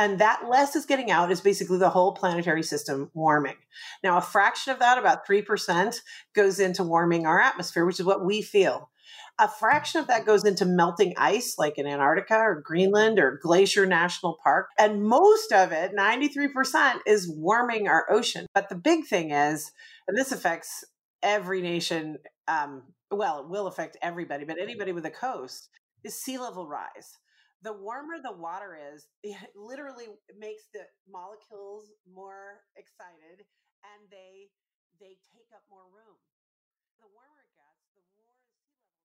And 0.00 0.18
that 0.18 0.48
less 0.48 0.76
is 0.76 0.86
getting 0.86 1.10
out 1.10 1.30
is 1.30 1.42
basically 1.42 1.76
the 1.76 1.90
whole 1.90 2.14
planetary 2.14 2.62
system 2.62 3.10
warming. 3.12 3.56
Now, 4.02 4.16
a 4.16 4.22
fraction 4.22 4.72
of 4.72 4.78
that, 4.78 4.96
about 4.96 5.26
3%, 5.26 6.00
goes 6.34 6.58
into 6.58 6.82
warming 6.82 7.26
our 7.26 7.38
atmosphere, 7.38 7.84
which 7.84 8.00
is 8.00 8.06
what 8.06 8.24
we 8.24 8.40
feel. 8.40 8.88
A 9.38 9.46
fraction 9.46 10.00
of 10.00 10.06
that 10.06 10.24
goes 10.24 10.42
into 10.46 10.64
melting 10.64 11.12
ice, 11.18 11.56
like 11.58 11.76
in 11.76 11.86
Antarctica 11.86 12.38
or 12.38 12.62
Greenland 12.64 13.18
or 13.18 13.38
Glacier 13.42 13.84
National 13.84 14.38
Park. 14.42 14.68
And 14.78 15.02
most 15.02 15.52
of 15.52 15.70
it, 15.70 15.92
93%, 15.94 17.00
is 17.06 17.30
warming 17.30 17.86
our 17.86 18.10
ocean. 18.10 18.46
But 18.54 18.70
the 18.70 18.76
big 18.76 19.04
thing 19.04 19.32
is, 19.32 19.70
and 20.08 20.16
this 20.16 20.32
affects 20.32 20.82
every 21.22 21.60
nation, 21.60 22.16
um, 22.48 22.84
well, 23.10 23.40
it 23.40 23.50
will 23.50 23.66
affect 23.66 23.98
everybody, 24.00 24.46
but 24.46 24.56
anybody 24.58 24.92
with 24.92 25.04
a 25.04 25.10
coast, 25.10 25.68
is 26.04 26.18
sea 26.18 26.38
level 26.38 26.66
rise 26.66 27.18
the 27.62 27.72
warmer 27.72 28.16
the 28.22 28.32
water 28.32 28.76
is, 28.76 29.06
it 29.22 29.36
literally 29.54 30.06
makes 30.38 30.64
the 30.72 30.84
molecules 31.10 31.92
more 32.12 32.64
excited 32.76 33.44
and 33.84 34.10
they 34.10 34.48
they 35.00 35.16
take 35.32 35.48
up 35.54 35.62
more 35.70 35.88
room. 35.88 36.20
The 37.00 37.08
warmer 37.08 37.40
it 37.40 37.56
gets, 37.56 37.88
the 37.96 38.04
more 38.04 38.04
sea 38.12 38.20
level 38.28 38.44
rises. 38.60 39.00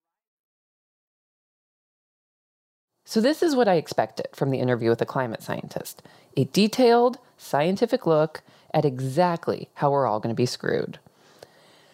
So 3.06 3.22
this 3.22 3.42
is 3.42 3.56
what 3.56 3.70
I 3.70 3.76
expected 3.76 4.28
from 4.34 4.52
the 4.52 4.60
interview 4.60 4.90
with 4.90 5.00
the 5.00 5.06
climate 5.06 5.42
scientist. 5.42 6.04
A 6.36 6.44
detailed, 6.46 7.18
scientific 7.38 8.06
look 8.06 8.42
at 8.74 8.84
exactly 8.84 9.70
how 9.76 9.92
we're 9.92 10.06
all 10.06 10.20
going 10.20 10.36
to 10.36 10.38
be 10.38 10.46
screwed. 10.46 11.00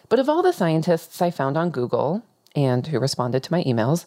But 0.08 0.18
of 0.18 0.28
all 0.28 0.42
the 0.42 0.52
scientists 0.52 1.22
I 1.22 1.30
found 1.30 1.56
on 1.56 1.70
Google 1.70 2.24
and 2.56 2.88
who 2.88 2.98
responded 2.98 3.44
to 3.44 3.52
my 3.52 3.62
emails, 3.62 4.06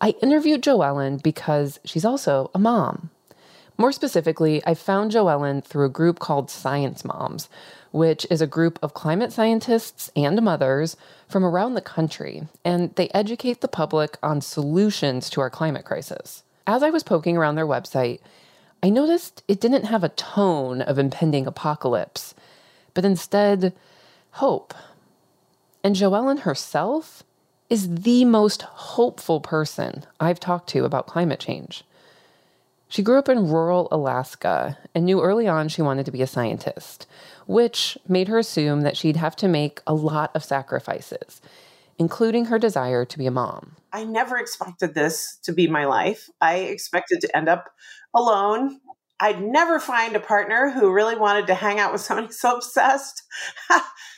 I 0.00 0.10
interviewed 0.22 0.62
Joellen 0.62 1.22
because 1.22 1.80
she's 1.84 2.04
also 2.04 2.50
a 2.54 2.58
mom. 2.58 3.10
More 3.76 3.92
specifically, 3.92 4.62
I 4.66 4.74
found 4.74 5.12
Joellen 5.12 5.64
through 5.64 5.86
a 5.86 5.90
group 5.90 6.18
called 6.18 6.50
Science 6.50 7.04
Moms, 7.04 7.48
which 7.92 8.26
is 8.30 8.40
a 8.40 8.46
group 8.46 8.78
of 8.82 8.94
climate 8.94 9.32
scientists 9.32 10.10
and 10.16 10.40
mothers 10.42 10.96
from 11.28 11.44
around 11.44 11.74
the 11.74 11.80
country, 11.80 12.48
and 12.64 12.94
they 12.96 13.08
educate 13.10 13.60
the 13.60 13.68
public 13.68 14.18
on 14.22 14.40
solutions 14.40 15.30
to 15.30 15.40
our 15.40 15.50
climate 15.50 15.84
crisis. 15.84 16.42
As 16.66 16.82
I 16.82 16.90
was 16.90 17.02
poking 17.02 17.36
around 17.36 17.54
their 17.54 17.66
website, 17.66 18.20
I 18.82 18.90
noticed 18.90 19.42
it 19.48 19.60
didn't 19.60 19.84
have 19.84 20.04
a 20.04 20.10
tone 20.10 20.82
of 20.82 20.98
impending 20.98 21.46
apocalypse, 21.46 22.34
but 22.94 23.04
instead, 23.04 23.72
hope. 24.32 24.74
And 25.82 25.96
Joellen 25.96 26.40
herself 26.40 27.24
is 27.70 28.02
the 28.02 28.24
most 28.24 28.62
hopeful 28.62 29.40
person 29.40 30.04
I've 30.18 30.40
talked 30.40 30.68
to 30.70 30.84
about 30.84 31.06
climate 31.06 31.40
change. 31.40 31.84
She 32.88 33.02
grew 33.02 33.18
up 33.18 33.28
in 33.28 33.50
rural 33.50 33.88
Alaska 33.90 34.78
and 34.94 35.04
knew 35.04 35.20
early 35.20 35.46
on 35.46 35.68
she 35.68 35.82
wanted 35.82 36.06
to 36.06 36.12
be 36.12 36.22
a 36.22 36.26
scientist, 36.26 37.06
which 37.46 37.98
made 38.08 38.28
her 38.28 38.38
assume 38.38 38.80
that 38.80 38.96
she'd 38.96 39.16
have 39.16 39.36
to 39.36 39.48
make 39.48 39.82
a 39.86 39.92
lot 39.92 40.30
of 40.34 40.42
sacrifices, 40.42 41.42
including 41.98 42.46
her 42.46 42.58
desire 42.58 43.04
to 43.04 43.18
be 43.18 43.26
a 43.26 43.30
mom. 43.30 43.76
I 43.92 44.04
never 44.04 44.38
expected 44.38 44.94
this 44.94 45.38
to 45.42 45.52
be 45.52 45.66
my 45.66 45.84
life. 45.84 46.30
I 46.40 46.56
expected 46.56 47.20
to 47.20 47.36
end 47.36 47.50
up 47.50 47.70
alone. 48.14 48.80
I'd 49.20 49.42
never 49.42 49.80
find 49.80 50.14
a 50.14 50.20
partner 50.20 50.70
who 50.70 50.92
really 50.92 51.16
wanted 51.16 51.48
to 51.48 51.54
hang 51.54 51.78
out 51.78 51.92
with 51.92 52.00
somebody 52.00 52.32
so 52.32 52.56
obsessed. 52.56 53.22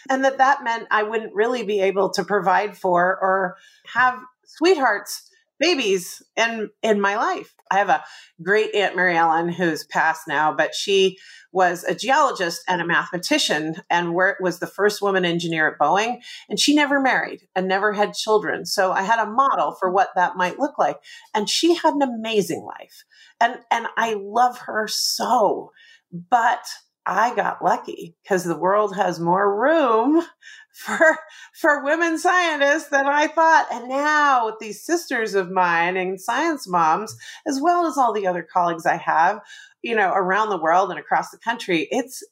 and 0.08 0.24
that 0.24 0.38
that 0.38 0.62
meant 0.62 0.86
I 0.90 1.02
wouldn't 1.02 1.34
really 1.34 1.62
be 1.62 1.80
able 1.80 2.10
to 2.10 2.24
provide 2.24 2.76
for 2.76 3.18
or 3.20 3.56
have 3.94 4.18
sweethearts 4.44 5.29
babies 5.61 6.23
in 6.37 6.70
in 6.83 7.01
my 7.01 7.16
life. 7.16 7.55
I 7.70 7.79
have 7.79 7.88
a 7.88 8.03
great 8.42 8.75
aunt 8.75 8.96
Mary 8.96 9.16
Ellen 9.16 9.49
who's 9.49 9.85
passed 9.85 10.27
now, 10.27 10.53
but 10.53 10.75
she 10.75 11.18
was 11.53 11.85
a 11.85 11.94
geologist 11.94 12.62
and 12.66 12.81
a 12.81 12.87
mathematician 12.87 13.77
and 13.88 14.14
was 14.14 14.59
the 14.59 14.66
first 14.66 15.03
woman 15.03 15.25
engineer 15.25 15.68
at 15.68 15.79
Boeing 15.79 16.20
and 16.49 16.59
she 16.59 16.75
never 16.75 17.01
married 17.01 17.42
and 17.55 17.68
never 17.68 17.92
had 17.92 18.14
children. 18.14 18.64
So 18.64 18.92
I 18.92 19.03
had 19.03 19.20
a 19.20 19.31
model 19.31 19.77
for 19.79 19.90
what 19.90 20.11
that 20.16 20.37
might 20.37 20.59
look 20.59 20.79
like 20.79 20.96
and 21.35 21.49
she 21.49 21.75
had 21.75 21.94
an 21.94 22.03
amazing 22.03 22.62
life. 22.62 23.05
And 23.40 23.59
and 23.70 23.87
I 23.96 24.14
love 24.14 24.59
her 24.61 24.88
so. 24.88 25.73
But 26.12 26.64
I 27.06 27.34
got 27.34 27.64
lucky 27.64 28.14
because 28.22 28.44
the 28.44 28.56
world 28.56 28.94
has 28.94 29.18
more 29.18 29.60
room 29.60 30.22
for 30.72 31.18
for 31.54 31.84
women 31.84 32.18
scientists 32.18 32.88
than 32.88 33.06
I 33.06 33.26
thought. 33.26 33.68
And 33.72 33.88
now 33.88 34.46
with 34.46 34.56
these 34.60 34.84
sisters 34.84 35.34
of 35.34 35.50
mine 35.50 35.96
and 35.96 36.20
science 36.20 36.68
moms, 36.68 37.16
as 37.46 37.60
well 37.60 37.86
as 37.86 37.96
all 37.96 38.12
the 38.12 38.26
other 38.26 38.46
colleagues 38.50 38.86
I 38.86 38.96
have, 38.96 39.40
you 39.82 39.96
know, 39.96 40.12
around 40.12 40.50
the 40.50 40.60
world 40.60 40.90
and 40.90 40.98
across 40.98 41.30
the 41.30 41.38
country, 41.38 41.88
it's 41.90 42.22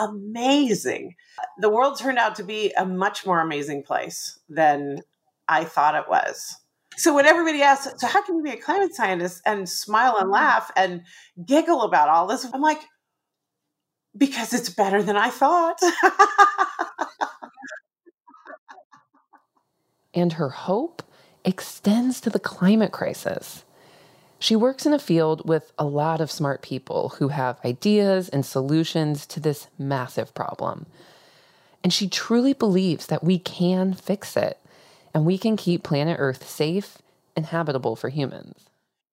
amazing. 0.00 1.14
The 1.58 1.70
world 1.70 1.98
turned 1.98 2.18
out 2.18 2.36
to 2.36 2.44
be 2.44 2.72
a 2.76 2.86
much 2.86 3.26
more 3.26 3.40
amazing 3.40 3.82
place 3.82 4.38
than 4.48 5.00
I 5.48 5.64
thought 5.64 5.96
it 5.96 6.08
was. 6.08 6.56
So 6.96 7.14
when 7.14 7.26
everybody 7.26 7.62
asks, 7.62 8.00
so 8.00 8.06
how 8.06 8.22
can 8.22 8.36
you 8.36 8.42
be 8.42 8.50
a 8.50 8.56
climate 8.56 8.94
scientist 8.94 9.42
and 9.46 9.68
smile 9.68 10.16
and 10.18 10.28
mm. 10.28 10.32
laugh 10.32 10.70
and 10.76 11.02
giggle 11.44 11.82
about 11.82 12.08
all 12.08 12.26
this? 12.26 12.46
I'm 12.52 12.60
like, 12.60 12.80
because 14.16 14.52
it's 14.52 14.68
better 14.68 15.02
than 15.02 15.16
I 15.16 15.30
thought. 15.30 15.80
and 20.14 20.34
her 20.34 20.50
hope 20.50 21.02
extends 21.44 22.20
to 22.20 22.30
the 22.30 22.38
climate 22.38 22.92
crisis. 22.92 23.64
She 24.38 24.56
works 24.56 24.86
in 24.86 24.92
a 24.92 24.98
field 24.98 25.48
with 25.48 25.72
a 25.78 25.84
lot 25.84 26.20
of 26.20 26.30
smart 26.30 26.62
people 26.62 27.10
who 27.18 27.28
have 27.28 27.64
ideas 27.64 28.28
and 28.28 28.44
solutions 28.44 29.24
to 29.26 29.40
this 29.40 29.68
massive 29.78 30.34
problem. 30.34 30.86
And 31.84 31.92
she 31.92 32.08
truly 32.08 32.52
believes 32.52 33.06
that 33.06 33.24
we 33.24 33.38
can 33.38 33.94
fix 33.94 34.36
it 34.36 34.58
and 35.14 35.24
we 35.24 35.38
can 35.38 35.56
keep 35.56 35.82
planet 35.82 36.16
Earth 36.18 36.48
safe 36.48 36.98
and 37.36 37.46
habitable 37.46 37.96
for 37.96 38.08
humans. 38.08 38.66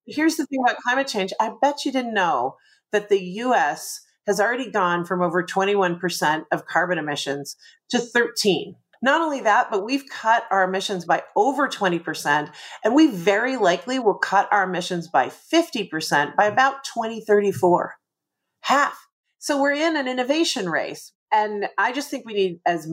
Here's 0.06 0.36
the 0.36 0.46
thing 0.46 0.60
about 0.66 0.78
climate 0.78 1.06
change 1.06 1.32
I 1.40 1.52
bet 1.60 1.84
you 1.84 1.92
didn't 1.92 2.14
know 2.14 2.56
that 2.90 3.08
the 3.08 3.20
US 3.20 4.00
has 4.30 4.38
already 4.38 4.70
gone 4.70 5.04
from 5.04 5.22
over 5.22 5.42
21% 5.42 6.44
of 6.52 6.64
carbon 6.64 6.98
emissions 6.98 7.56
to 7.90 7.98
13. 7.98 8.76
Not 9.02 9.20
only 9.20 9.40
that, 9.40 9.72
but 9.72 9.84
we've 9.84 10.04
cut 10.08 10.44
our 10.52 10.62
emissions 10.62 11.04
by 11.04 11.24
over 11.34 11.68
20%, 11.68 12.52
and 12.84 12.94
we 12.94 13.08
very 13.08 13.56
likely 13.56 13.98
will 13.98 14.14
cut 14.14 14.48
our 14.52 14.62
emissions 14.62 15.08
by 15.08 15.26
50% 15.26 16.36
by 16.36 16.44
about 16.44 16.84
2034. 16.84 17.96
Half. 18.60 19.08
So 19.38 19.60
we're 19.60 19.72
in 19.72 19.96
an 19.96 20.06
innovation 20.06 20.68
race. 20.68 21.12
And 21.32 21.66
I 21.76 21.92
just 21.92 22.08
think 22.08 22.24
we 22.24 22.34
need 22.34 22.60
as 22.64 22.88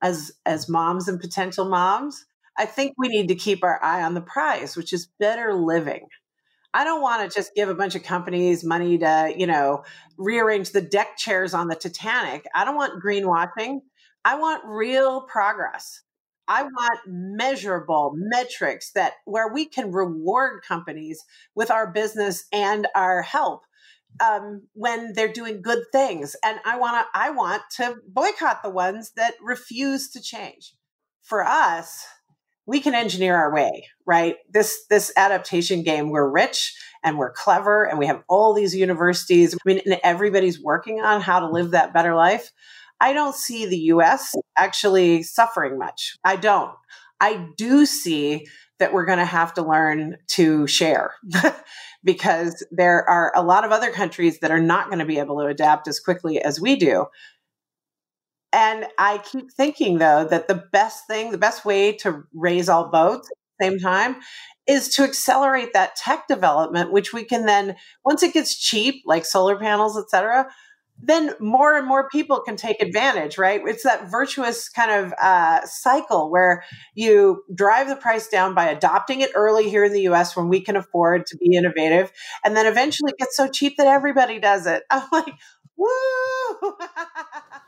as 0.00 0.32
as 0.46 0.70
moms 0.70 1.06
and 1.06 1.20
potential 1.20 1.68
moms, 1.68 2.24
I 2.56 2.64
think 2.64 2.94
we 2.96 3.08
need 3.08 3.28
to 3.28 3.34
keep 3.34 3.62
our 3.62 3.82
eye 3.84 4.02
on 4.02 4.14
the 4.14 4.22
prize, 4.22 4.74
which 4.74 4.94
is 4.94 5.10
better 5.20 5.52
living. 5.52 6.06
I 6.74 6.84
don't 6.84 7.00
want 7.00 7.28
to 7.28 7.34
just 7.34 7.54
give 7.54 7.68
a 7.68 7.74
bunch 7.74 7.94
of 7.94 8.02
companies 8.02 8.62
money 8.62 8.98
to, 8.98 9.32
you 9.36 9.46
know, 9.46 9.84
rearrange 10.16 10.70
the 10.70 10.82
deck 10.82 11.16
chairs 11.16 11.54
on 11.54 11.68
the 11.68 11.74
Titanic. 11.74 12.44
I 12.54 12.64
don't 12.64 12.76
want 12.76 13.02
greenwashing. 13.02 13.80
I 14.24 14.36
want 14.36 14.64
real 14.66 15.22
progress. 15.22 16.02
I 16.46 16.62
want 16.62 17.00
measurable 17.06 18.12
metrics 18.14 18.92
that 18.92 19.14
where 19.26 19.52
we 19.52 19.66
can 19.66 19.92
reward 19.92 20.62
companies 20.66 21.22
with 21.54 21.70
our 21.70 21.90
business 21.90 22.44
and 22.52 22.86
our 22.94 23.22
help 23.22 23.62
um, 24.20 24.62
when 24.72 25.12
they're 25.12 25.32
doing 25.32 25.62
good 25.62 25.84
things. 25.92 26.34
And 26.44 26.58
I 26.64 26.78
want 26.78 26.96
to 26.96 27.18
I 27.18 27.30
want 27.30 27.62
to 27.76 27.96
boycott 28.06 28.62
the 28.62 28.70
ones 28.70 29.12
that 29.16 29.34
refuse 29.42 30.10
to 30.10 30.22
change. 30.22 30.74
For 31.22 31.44
us, 31.44 32.06
we 32.68 32.80
can 32.80 32.94
engineer 32.94 33.34
our 33.34 33.52
way, 33.52 33.86
right? 34.04 34.36
This 34.50 34.84
this 34.90 35.10
adaptation 35.16 35.82
game, 35.82 36.10
we're 36.10 36.28
rich 36.28 36.76
and 37.02 37.16
we're 37.16 37.32
clever 37.32 37.84
and 37.84 37.98
we 37.98 38.06
have 38.06 38.22
all 38.28 38.52
these 38.52 38.74
universities. 38.74 39.54
I 39.54 39.58
mean, 39.64 39.80
everybody's 40.04 40.62
working 40.62 41.00
on 41.00 41.22
how 41.22 41.40
to 41.40 41.48
live 41.48 41.70
that 41.70 41.94
better 41.94 42.14
life. 42.14 42.52
I 43.00 43.14
don't 43.14 43.34
see 43.34 43.64
the 43.64 43.78
US 43.94 44.34
actually 44.58 45.22
suffering 45.22 45.78
much. 45.78 46.14
I 46.24 46.36
don't. 46.36 46.74
I 47.20 47.48
do 47.56 47.86
see 47.86 48.46
that 48.78 48.92
we're 48.92 49.06
going 49.06 49.18
to 49.18 49.24
have 49.24 49.54
to 49.54 49.62
learn 49.62 50.18
to 50.28 50.66
share 50.66 51.14
because 52.04 52.64
there 52.70 53.08
are 53.08 53.32
a 53.34 53.42
lot 53.42 53.64
of 53.64 53.72
other 53.72 53.90
countries 53.90 54.40
that 54.40 54.50
are 54.50 54.60
not 54.60 54.88
going 54.88 54.98
to 54.98 55.06
be 55.06 55.18
able 55.18 55.38
to 55.38 55.46
adapt 55.46 55.88
as 55.88 55.98
quickly 55.98 56.40
as 56.40 56.60
we 56.60 56.76
do. 56.76 57.06
And 58.58 58.86
I 58.98 59.18
keep 59.18 59.52
thinking 59.52 59.98
though 59.98 60.24
that 60.24 60.48
the 60.48 60.64
best 60.72 61.06
thing, 61.06 61.30
the 61.30 61.38
best 61.38 61.64
way 61.64 61.92
to 61.98 62.24
raise 62.34 62.68
all 62.68 62.90
boats 62.90 63.30
at 63.30 63.36
the 63.60 63.64
same 63.64 63.78
time 63.78 64.16
is 64.66 64.88
to 64.96 65.04
accelerate 65.04 65.72
that 65.74 65.94
tech 65.94 66.26
development, 66.26 66.90
which 66.90 67.12
we 67.12 67.22
can 67.22 67.46
then, 67.46 67.76
once 68.04 68.24
it 68.24 68.34
gets 68.34 68.58
cheap, 68.58 69.04
like 69.06 69.24
solar 69.24 69.56
panels, 69.56 69.96
et 69.96 70.10
cetera, 70.10 70.50
then 71.00 71.34
more 71.38 71.76
and 71.76 71.86
more 71.86 72.08
people 72.08 72.40
can 72.40 72.56
take 72.56 72.82
advantage, 72.82 73.38
right? 73.38 73.60
It's 73.64 73.84
that 73.84 74.10
virtuous 74.10 74.68
kind 74.68 74.90
of 74.90 75.14
uh, 75.22 75.64
cycle 75.64 76.28
where 76.28 76.64
you 76.96 77.44
drive 77.54 77.88
the 77.88 77.94
price 77.94 78.26
down 78.26 78.56
by 78.56 78.66
adopting 78.68 79.20
it 79.20 79.30
early 79.36 79.70
here 79.70 79.84
in 79.84 79.92
the 79.92 80.08
US 80.08 80.36
when 80.36 80.48
we 80.48 80.60
can 80.60 80.74
afford 80.74 81.26
to 81.26 81.36
be 81.36 81.54
innovative. 81.54 82.10
And 82.44 82.56
then 82.56 82.66
eventually 82.66 83.12
it 83.12 83.18
gets 83.18 83.36
so 83.36 83.46
cheap 83.46 83.76
that 83.76 83.86
everybody 83.86 84.40
does 84.40 84.66
it. 84.66 84.82
I'm 84.90 85.06
like, 85.12 85.34
woo! 85.76 86.74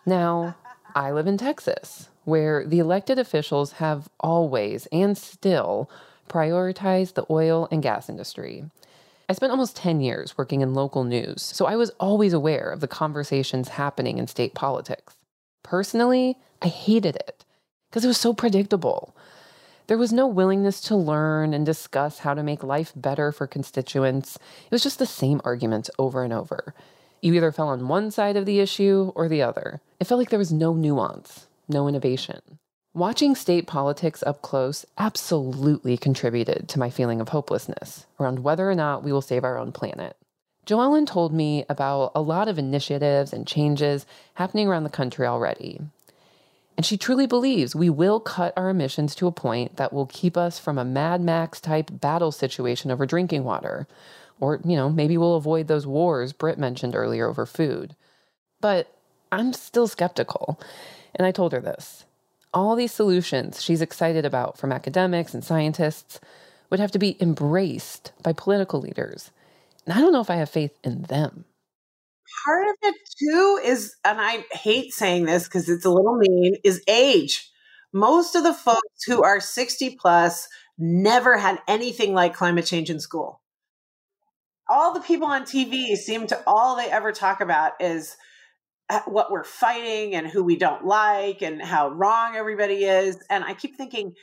now, 0.05 0.57
I 0.95 1.13
live 1.13 1.27
in 1.27 1.37
Texas, 1.37 2.09
where 2.25 2.67
the 2.67 2.79
elected 2.79 3.19
officials 3.19 3.73
have 3.73 4.09
always 4.19 4.87
and 4.93 5.17
still 5.17 5.91
prioritized 6.29 7.15
the 7.15 7.27
oil 7.31 7.69
and 7.71 7.83
gas 7.83 8.09
industry. 8.09 8.65
I 9.29 9.33
spent 9.33 9.53
almost 9.53 9.77
10 9.77 10.01
years 10.01 10.37
working 10.37 10.61
in 10.61 10.75
local 10.75 11.05
news, 11.05 11.43
so 11.43 11.67
I 11.67 11.77
was 11.77 11.91
always 12.01 12.33
aware 12.33 12.71
of 12.71 12.81
the 12.81 12.89
conversations 12.89 13.69
happening 13.71 14.19
in 14.19 14.27
state 14.27 14.55
politics. 14.55 15.15
Personally, 15.63 16.37
I 16.63 16.69
hated 16.69 17.17
it 17.17 17.45
because 17.89 18.05
it 18.05 18.09
was 18.09 18.19
so 18.19 18.33
predictable. 18.33 19.15
There 19.87 19.99
was 19.99 20.13
no 20.13 20.27
willingness 20.27 20.81
to 20.83 20.97
learn 20.97 21.53
and 21.53 21.67
discuss 21.67 22.21
how 22.21 22.35
to 22.35 22.43
make 22.43 22.63
life 22.63 22.93
better 22.95 23.33
for 23.33 23.47
constituents. 23.47 24.37
It 24.37 24.71
was 24.71 24.83
just 24.83 24.99
the 24.99 25.07
same 25.07 25.41
arguments 25.45 25.91
over 25.99 26.23
and 26.23 26.33
over. 26.33 26.75
You 27.23 27.35
either 27.35 27.53
fell 27.53 27.69
on 27.69 27.89
one 27.89 28.11
side 28.11 28.37
of 28.37 28.47
the 28.47 28.61
issue 28.61 29.13
or 29.15 29.29
the 29.29 29.43
other. 29.43 29.81
It 29.99 30.07
felt 30.07 30.19
like 30.19 30.31
there 30.31 30.39
was 30.39 30.53
no 30.53 30.73
nuance, 30.73 31.47
no 31.69 31.87
innovation. 31.87 32.41
Watching 32.95 33.35
state 33.35 33.67
politics 33.67 34.23
up 34.27 34.43
close 34.43 34.85
absolutely 34.99 35.97
contributed 35.97 36.69
to 36.71 36.79
my 36.79 36.91
feeling 36.91 37.21
of 37.21 37.29
hopelessness 37.29 38.07
around 38.19 38.41
whether 38.41 38.69
or 38.69 38.75
not 38.75 39.05
we 39.05 39.13
will 39.13 39.21
save 39.21 39.45
our 39.45 39.59
own 39.59 39.71
planet. 39.71 40.17
Joellen 40.67 41.07
told 41.07 41.33
me 41.33 41.65
about 41.69 42.13
a 42.15 42.23
lot 42.23 42.49
of 42.49 42.59
initiatives 42.59 43.33
and 43.33 43.47
changes 43.47 44.07
happening 44.35 44.67
around 44.67 44.85
the 44.85 44.91
country 44.91 45.27
already. 45.27 45.81
And 46.77 46.87
she 46.87 46.97
truly 46.97 47.27
believes 47.27 47.75
we 47.75 47.91
will 47.91 48.21
cut 48.21 48.55
our 48.57 48.71
emissions 48.71 49.15
to 49.17 49.27
a 49.27 49.33
point 49.33 49.77
that 49.77 49.93
will 49.93 50.07
keep 50.07 50.37
us 50.37 50.59
from 50.59 50.79
a 50.79 50.85
Mad 50.85 51.21
Max 51.21 51.61
type 51.61 51.91
battle 51.93 52.33
situation 52.33 52.91
over 52.91 53.05
drinking 53.05 53.45
water. 53.45 53.87
Or, 54.41 54.61
you 54.65 54.77
know, 54.77 54.89
maybe 54.89 55.19
we'll 55.19 55.37
avoid 55.37 55.69
those 55.69 55.87
wars 55.87 56.33
Britt 56.33 56.59
mentioned 56.59 56.97
earlier 56.97 57.29
over 57.29 57.47
food. 57.47 57.95
But 58.61 58.93
I'm 59.31 59.53
still 59.53 59.87
skeptical. 59.87 60.61
And 61.15 61.27
I 61.27 61.33
told 61.33 61.53
her 61.53 61.61
this 61.61 62.05
all 62.53 62.75
these 62.75 62.93
solutions 62.93 63.63
she's 63.63 63.81
excited 63.81 64.25
about 64.25 64.59
from 64.59 64.73
academics 64.73 65.35
and 65.35 65.45
scientists 65.45 66.21
would 66.69 66.81
have 66.81 66.91
to 66.93 66.99
be 66.99 67.17
embraced 67.21 68.13
by 68.23 68.33
political 68.33 68.81
leaders. 68.81 69.31
And 69.87 69.95
I 69.95 70.01
don't 70.01 70.13
know 70.13 70.21
if 70.21 70.31
I 70.31 70.37
have 70.37 70.51
faith 70.51 70.77
in 70.85 71.03
them. 71.03 71.45
Part 72.45 72.69
of 72.69 72.77
it 72.83 72.95
too 73.19 73.61
is, 73.65 73.97
and 74.05 74.21
I 74.21 74.45
hate 74.53 74.93
saying 74.93 75.27
this 75.27 75.45
because 75.45 75.69
it's 75.69 75.85
a 75.85 75.91
little 75.91 76.17
mean, 76.17 76.57
is 76.65 76.83
age. 76.87 77.51
Most 77.93 78.37
of 78.37 78.45
the 78.45 78.55
folks 78.55 79.05
who 79.05 79.23
are 79.23 79.41
60 79.41 79.97
plus 80.01 80.49
never 80.79 81.37
had 81.37 81.59
anything 81.67 82.15
like 82.15 82.35
climate 82.35 82.67
change 82.67 82.89
in 82.89 83.01
school. 83.01 83.41
All 84.71 84.95
the 84.95 85.01
people 85.01 85.27
on 85.27 85.43
TV 85.43 85.97
seem 85.97 86.29
to 86.29 86.41
all 86.47 86.77
they 86.77 86.91
ever 86.91 87.11
talk 87.13 87.41
about 87.41 87.73
is 87.81 88.17
uh, 88.89 89.01
what 89.07 89.31
we're 89.31 89.45
fighting 89.45 90.15
and 90.15 90.29
who 90.29 90.45
we 90.45 90.57
don't 90.57 90.85
like 90.87 91.43
and 91.43 91.61
how 91.61 91.89
wrong 91.91 92.37
everybody 92.37 92.85
is. 92.85 93.19
And 93.29 93.45
I 93.45 93.55
keep 93.55 93.77
thinking, 93.77 94.15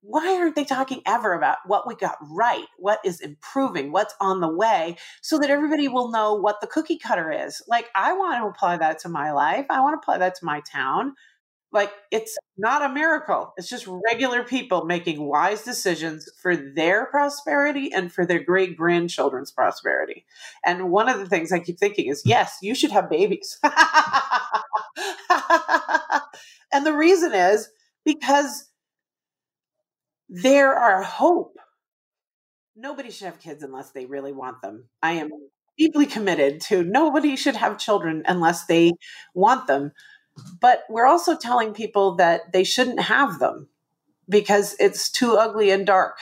why 0.00 0.36
aren't 0.36 0.56
they 0.56 0.64
talking 0.64 1.02
ever 1.06 1.34
about 1.34 1.58
what 1.66 1.86
we 1.86 1.94
got 1.94 2.16
right, 2.30 2.66
what 2.78 2.98
is 3.04 3.20
improving, 3.20 3.92
what's 3.92 4.14
on 4.20 4.40
the 4.40 4.52
way, 4.52 4.96
so 5.22 5.38
that 5.38 5.50
everybody 5.50 5.88
will 5.88 6.10
know 6.10 6.34
what 6.34 6.60
the 6.60 6.66
cookie 6.66 6.98
cutter 6.98 7.30
is? 7.30 7.62
Like, 7.68 7.86
I 7.94 8.12
want 8.14 8.42
to 8.42 8.48
apply 8.48 8.78
that 8.78 8.98
to 9.00 9.08
my 9.08 9.32
life. 9.32 9.66
I 9.70 9.80
want 9.80 9.94
to 9.94 9.98
apply 9.98 10.18
that 10.18 10.34
to 10.36 10.44
my 10.44 10.60
town. 10.60 11.14
Like, 11.70 11.92
it's 12.10 12.36
not 12.56 12.82
a 12.82 12.88
miracle. 12.92 13.52
It's 13.58 13.68
just 13.68 13.86
regular 14.10 14.42
people 14.42 14.86
making 14.86 15.22
wise 15.22 15.62
decisions 15.62 16.28
for 16.40 16.56
their 16.56 17.06
prosperity 17.06 17.92
and 17.92 18.10
for 18.10 18.24
their 18.24 18.42
great 18.42 18.76
grandchildren's 18.76 19.50
prosperity. 19.50 20.24
And 20.64 20.90
one 20.90 21.10
of 21.10 21.18
the 21.18 21.26
things 21.26 21.52
I 21.52 21.58
keep 21.58 21.78
thinking 21.78 22.06
is 22.08 22.22
yes, 22.24 22.56
you 22.62 22.74
should 22.74 22.90
have 22.90 23.10
babies. 23.10 23.58
and 26.72 26.86
the 26.86 26.94
reason 26.94 27.34
is 27.34 27.68
because 28.04 28.70
there 30.28 30.74
are 30.74 31.02
hope. 31.02 31.56
Nobody 32.76 33.10
should 33.10 33.26
have 33.26 33.40
kids 33.40 33.62
unless 33.62 33.90
they 33.90 34.06
really 34.06 34.32
want 34.32 34.62
them. 34.62 34.88
I 35.02 35.12
am 35.12 35.30
deeply 35.78 36.06
committed 36.06 36.60
to 36.60 36.82
nobody 36.82 37.36
should 37.36 37.56
have 37.56 37.78
children 37.78 38.22
unless 38.26 38.66
they 38.66 38.92
want 39.34 39.66
them. 39.66 39.92
But 40.60 40.84
we're 40.88 41.06
also 41.06 41.36
telling 41.36 41.72
people 41.72 42.16
that 42.16 42.52
they 42.52 42.64
shouldn't 42.64 43.00
have 43.00 43.38
them 43.38 43.68
because 44.28 44.76
it's 44.78 45.10
too 45.10 45.36
ugly 45.36 45.70
and 45.70 45.86
dark 45.86 46.18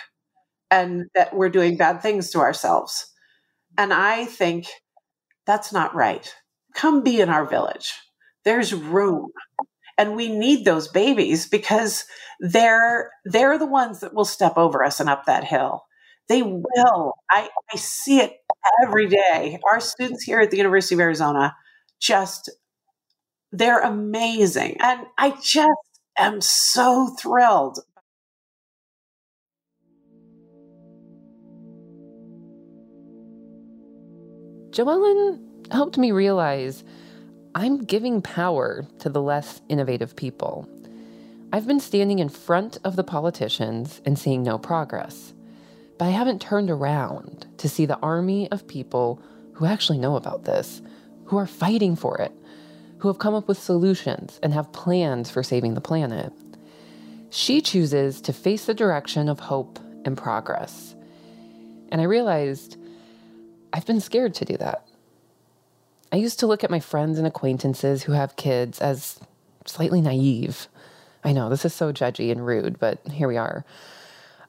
and 0.70 1.07
that 1.14 1.35
we're 1.35 1.48
doing 1.48 1.76
bad 1.76 2.02
things 2.02 2.31
to 2.31 2.38
ourselves. 2.38 3.12
And 3.79 3.92
I 3.92 4.24
think 4.24 4.66
that's 5.46 5.72
not 5.72 5.94
right. 5.94 6.35
Come 6.74 7.02
be 7.02 7.20
in 7.20 7.29
our 7.29 7.46
village. 7.46 7.94
There's 8.44 8.74
room 8.74 9.31
and 9.98 10.14
we 10.14 10.29
need 10.29 10.64
those 10.64 10.88
babies 10.88 11.48
because 11.48 12.05
they're 12.40 13.11
they're 13.24 13.59
the 13.59 13.66
ones 13.66 14.00
that 14.00 14.14
will 14.14 14.24
step 14.24 14.57
over 14.57 14.85
us 14.85 15.00
and 15.00 15.09
up 15.09 15.24
that 15.24 15.44
hill 15.44 15.85
they 16.29 16.42
will 16.42 17.14
i 17.31 17.48
i 17.72 17.76
see 17.76 18.20
it 18.20 18.35
every 18.85 19.09
day 19.09 19.59
our 19.70 19.81
students 19.81 20.22
here 20.22 20.40
at 20.40 20.50
the 20.50 20.57
university 20.57 20.94
of 20.94 21.00
arizona 21.00 21.55
just 22.00 22.50
they're 23.59 23.81
amazing 23.81 24.77
and 24.81 25.07
i 25.19 25.31
just 25.42 26.01
am 26.19 26.40
so 26.40 27.14
thrilled 27.21 27.79
Joellen 34.71 35.40
helped 35.73 35.97
me 35.97 36.12
realize 36.12 36.85
I'm 37.55 37.85
giving 37.85 38.21
power 38.21 38.87
to 38.99 39.09
the 39.09 39.23
less 39.23 39.62
innovative 39.71 40.14
people. 40.14 40.69
I've 41.51 41.66
been 41.66 41.81
standing 41.81 42.19
in 42.19 42.29
front 42.29 42.77
of 42.85 42.95
the 42.95 43.03
politicians 43.03 44.03
and 44.05 44.19
seeing 44.19 44.42
no 44.42 44.59
progress. 44.59 45.33
But 45.99 46.05
I 46.05 46.11
haven't 46.11 46.42
turned 46.42 46.69
around 46.69 47.47
to 47.57 47.71
see 47.71 47.87
the 47.87 47.99
army 48.01 48.51
of 48.53 48.69
people 48.69 49.23
who 49.55 49.64
actually 49.64 49.97
know 49.97 50.16
about 50.16 50.45
this, 50.45 50.83
who 51.25 51.38
are 51.38 51.47
fighting 51.47 51.97
for 51.97 52.19
it, 52.19 52.33
who 52.98 53.09
have 53.09 53.18
come 53.18 53.35
up 53.35 53.48
with 53.48 53.59
solutions 53.59 54.40
and 54.42 54.54
have 54.54 54.72
plans 54.72 55.30
for 55.30 55.42
saving 55.42 55.74
the 55.74 55.80
planet. 55.80 56.32
She 57.30 57.61
chooses 57.61 58.20
to 58.22 58.32
face 58.32 58.64
the 58.64 58.74
direction 58.74 59.28
of 59.28 59.40
hope 59.40 59.78
and 60.04 60.16
progress. 60.16 60.94
And 61.90 62.00
I 62.00 62.04
realized 62.04 62.76
I've 63.72 63.87
been 63.87 64.00
scared 64.00 64.35
to 64.37 64.44
do 64.44 64.56
that. 64.56 64.87
I 66.12 66.16
used 66.16 66.40
to 66.40 66.46
look 66.46 66.64
at 66.64 66.70
my 66.70 66.80
friends 66.80 67.18
and 67.18 67.26
acquaintances 67.26 68.04
who 68.04 68.12
have 68.12 68.37
kids 68.37 68.80
as 68.80 69.20
slightly 69.66 70.00
naive. 70.00 70.68
I 71.24 71.32
know 71.32 71.48
this 71.48 71.64
is 71.64 71.74
so 71.74 71.92
judgy 71.92 72.30
and 72.30 72.46
rude, 72.46 72.78
but 72.78 73.06
here 73.09 73.28
we 73.28 73.37
are. 73.37 73.64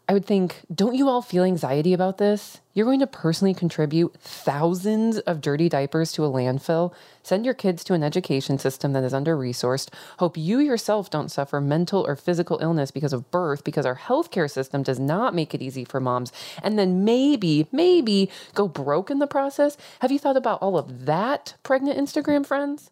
I 0.10 0.14
would 0.14 0.26
think, 0.26 0.62
don't 0.74 0.96
you 0.96 1.10
all 1.10 1.22
feel 1.22 1.44
anxiety 1.44 1.92
about 1.92 2.18
this? 2.18 2.62
You're 2.74 2.86
going 2.86 3.02
to 3.02 3.08
personally 3.08 3.54
contribute 3.54 4.16
thousands 4.22 5.20
of 5.20 5.42
dirty 5.42 5.68
diapers 5.68 6.14
to 6.14 6.24
a 6.24 6.30
landfill, 6.30 6.94
send 7.24 7.44
your 7.44 7.54
kids 7.54 7.84
to 7.84 7.94
an 7.94 8.04
education 8.04 8.58
system 8.58 8.94
that 8.94 9.04
is 9.04 9.14
under 9.14 9.36
resourced, 9.36 9.90
hope 10.20 10.38
you 10.38 10.60
yourself 10.60 11.10
don't 11.10 11.30
suffer 11.30 11.60
mental 11.60 12.08
or 12.08 12.16
physical 12.16 12.58
illness 12.62 12.90
because 12.90 13.12
of 13.12 13.30
birth, 13.32 13.66
because 13.66 13.86
our 13.86 13.98
healthcare 13.98 14.50
system 14.50 14.82
does 14.82 14.98
not 14.98 15.36
make 15.36 15.54
it 15.54 15.62
easy 15.62 15.84
for 15.84 16.00
moms, 16.00 16.32
and 16.64 16.80
then 16.80 17.04
maybe, 17.04 17.68
maybe 17.74 18.30
go 18.54 18.70
broke 18.70 19.12
in 19.12 19.20
the 19.20 19.28
process. 19.28 19.76
Have 20.00 20.12
you 20.12 20.20
thought 20.20 20.38
about 20.38 20.62
all 20.62 20.78
of 20.78 21.06
that, 21.06 21.56
pregnant 21.64 22.00
Instagram 22.00 22.46
friends? 22.46 22.92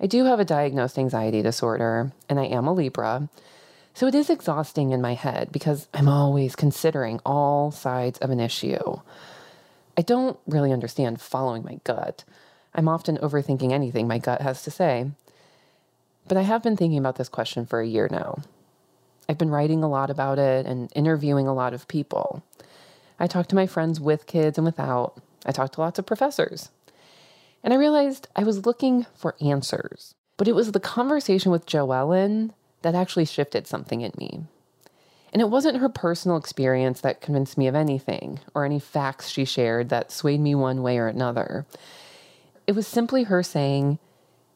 I 0.00 0.06
do 0.06 0.24
have 0.24 0.40
a 0.40 0.46
diagnosed 0.46 0.98
anxiety 0.98 1.42
disorder, 1.42 2.12
and 2.26 2.40
I 2.40 2.44
am 2.44 2.66
a 2.66 2.72
Libra. 2.72 3.28
So 3.94 4.06
it 4.06 4.14
is 4.14 4.30
exhausting 4.30 4.92
in 4.92 5.00
my 5.00 5.14
head 5.14 5.50
because 5.52 5.88
I'm 5.92 6.08
always 6.08 6.56
considering 6.56 7.20
all 7.26 7.70
sides 7.70 8.18
of 8.20 8.30
an 8.30 8.40
issue. 8.40 9.00
I 9.96 10.02
don't 10.02 10.38
really 10.46 10.72
understand 10.72 11.20
following 11.20 11.64
my 11.64 11.80
gut. 11.84 12.24
I'm 12.74 12.88
often 12.88 13.18
overthinking 13.18 13.72
anything 13.72 14.06
my 14.06 14.18
gut 14.18 14.40
has 14.40 14.62
to 14.62 14.70
say. 14.70 15.10
But 16.28 16.36
I 16.36 16.42
have 16.42 16.62
been 16.62 16.76
thinking 16.76 16.98
about 16.98 17.16
this 17.16 17.28
question 17.28 17.66
for 17.66 17.80
a 17.80 17.86
year 17.86 18.08
now. 18.10 18.38
I've 19.28 19.38
been 19.38 19.50
writing 19.50 19.82
a 19.82 19.88
lot 19.88 20.10
about 20.10 20.38
it 20.38 20.66
and 20.66 20.90
interviewing 20.94 21.46
a 21.46 21.54
lot 21.54 21.74
of 21.74 21.88
people. 21.88 22.42
I 23.18 23.26
talked 23.26 23.50
to 23.50 23.56
my 23.56 23.66
friends 23.66 24.00
with 24.00 24.26
kids 24.26 24.56
and 24.56 24.64
without. 24.64 25.20
I 25.44 25.52
talked 25.52 25.74
to 25.74 25.80
lots 25.80 25.98
of 25.98 26.06
professors. 26.06 26.70
And 27.62 27.74
I 27.74 27.76
realized 27.76 28.28
I 28.34 28.44
was 28.44 28.64
looking 28.64 29.06
for 29.14 29.36
answers. 29.40 30.14
But 30.36 30.48
it 30.48 30.54
was 30.54 30.72
the 30.72 30.80
conversation 30.80 31.52
with 31.52 31.66
Joellen 31.66 32.52
that 32.82 32.94
actually 32.94 33.24
shifted 33.24 33.66
something 33.66 34.00
in 34.00 34.12
me. 34.16 34.44
And 35.32 35.40
it 35.40 35.50
wasn't 35.50 35.78
her 35.78 35.88
personal 35.88 36.36
experience 36.36 37.00
that 37.02 37.20
convinced 37.20 37.56
me 37.56 37.68
of 37.68 37.74
anything 37.74 38.40
or 38.54 38.64
any 38.64 38.80
facts 38.80 39.28
she 39.28 39.44
shared 39.44 39.88
that 39.88 40.10
swayed 40.10 40.40
me 40.40 40.54
one 40.54 40.82
way 40.82 40.98
or 40.98 41.06
another. 41.06 41.66
It 42.66 42.72
was 42.72 42.86
simply 42.86 43.24
her 43.24 43.42
saying, 43.42 43.98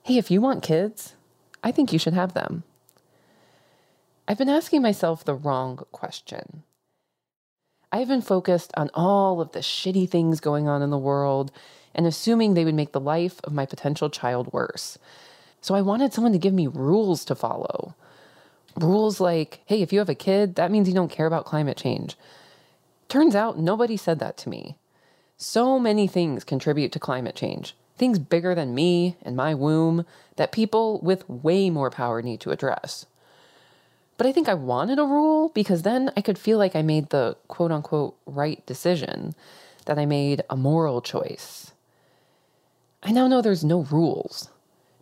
Hey, 0.02 0.18
if 0.18 0.30
you 0.30 0.40
want 0.40 0.62
kids, 0.62 1.14
I 1.62 1.70
think 1.70 1.92
you 1.92 1.98
should 1.98 2.12
have 2.12 2.34
them. 2.34 2.64
I've 4.26 4.38
been 4.38 4.48
asking 4.48 4.82
myself 4.82 5.24
the 5.24 5.34
wrong 5.34 5.80
question. 5.92 6.62
I've 7.92 8.08
been 8.08 8.22
focused 8.22 8.72
on 8.76 8.90
all 8.94 9.40
of 9.40 9.52
the 9.52 9.60
shitty 9.60 10.10
things 10.10 10.40
going 10.40 10.66
on 10.66 10.82
in 10.82 10.90
the 10.90 10.98
world 10.98 11.52
and 11.94 12.06
assuming 12.06 12.54
they 12.54 12.64
would 12.64 12.74
make 12.74 12.92
the 12.92 13.00
life 13.00 13.40
of 13.44 13.52
my 13.52 13.66
potential 13.66 14.10
child 14.10 14.52
worse. 14.52 14.98
So 15.60 15.74
I 15.74 15.80
wanted 15.80 16.12
someone 16.12 16.32
to 16.32 16.38
give 16.38 16.52
me 16.52 16.66
rules 16.66 17.24
to 17.26 17.34
follow 17.34 17.94
rules 18.76 19.20
like, 19.20 19.60
hey, 19.66 19.82
if 19.82 19.92
you 19.92 19.98
have 19.98 20.08
a 20.08 20.14
kid, 20.14 20.54
that 20.56 20.70
means 20.70 20.88
you 20.88 20.94
don't 20.94 21.10
care 21.10 21.26
about 21.26 21.44
climate 21.44 21.76
change. 21.76 22.16
Turns 23.08 23.34
out 23.34 23.58
nobody 23.58 23.96
said 23.96 24.18
that 24.18 24.36
to 24.38 24.48
me. 24.48 24.76
So 25.36 25.78
many 25.78 26.06
things 26.06 26.44
contribute 26.44 26.92
to 26.92 26.98
climate 26.98 27.34
change, 27.34 27.76
things 27.96 28.18
bigger 28.18 28.54
than 28.54 28.74
me 28.74 29.16
and 29.22 29.36
my 29.36 29.54
womb 29.54 30.04
that 30.36 30.52
people 30.52 31.00
with 31.00 31.28
way 31.28 31.70
more 31.70 31.90
power 31.90 32.22
need 32.22 32.40
to 32.40 32.50
address. 32.50 33.06
But 34.16 34.26
I 34.26 34.32
think 34.32 34.48
I 34.48 34.54
wanted 34.54 34.98
a 34.98 35.04
rule 35.04 35.50
because 35.54 35.82
then 35.82 36.12
I 36.16 36.20
could 36.20 36.38
feel 36.38 36.58
like 36.58 36.76
I 36.76 36.82
made 36.82 37.10
the 37.10 37.36
quote 37.48 37.72
unquote 37.72 38.16
right 38.26 38.64
decision, 38.66 39.34
that 39.86 39.98
I 39.98 40.06
made 40.06 40.42
a 40.48 40.56
moral 40.56 41.00
choice. 41.00 41.72
I 43.02 43.12
now 43.12 43.26
know 43.26 43.42
there's 43.42 43.64
no 43.64 43.82
rules. 43.82 44.48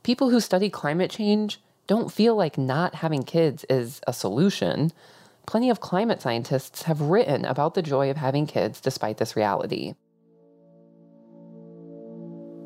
People 0.02 0.30
who 0.30 0.40
study 0.40 0.68
climate 0.68 1.10
change 1.10 1.60
don't 1.92 2.10
feel 2.10 2.34
like 2.34 2.56
not 2.56 2.94
having 2.94 3.22
kids 3.22 3.66
is 3.68 4.00
a 4.06 4.14
solution. 4.14 4.90
Plenty 5.46 5.68
of 5.68 5.80
climate 5.80 6.22
scientists 6.22 6.84
have 6.84 7.02
written 7.02 7.44
about 7.44 7.74
the 7.74 7.82
joy 7.82 8.08
of 8.08 8.16
having 8.16 8.46
kids 8.46 8.80
despite 8.80 9.18
this 9.18 9.36
reality. 9.36 9.92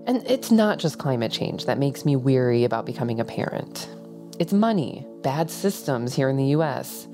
And 0.07 0.25
it's 0.31 0.53
not 0.53 0.79
just 0.79 1.01
climate 1.01 1.33
change 1.33 1.67
that 1.67 1.77
makes 1.77 2.05
me 2.05 2.15
weary 2.15 2.62
about 2.62 2.87
becoming 2.87 3.19
a 3.19 3.25
parent. 3.25 3.89
It's 4.38 4.53
money, 4.53 5.05
bad 5.23 5.50
systems 5.50 6.15
here 6.15 6.29
in 6.29 6.37
the 6.37 6.55
US, 6.59 7.09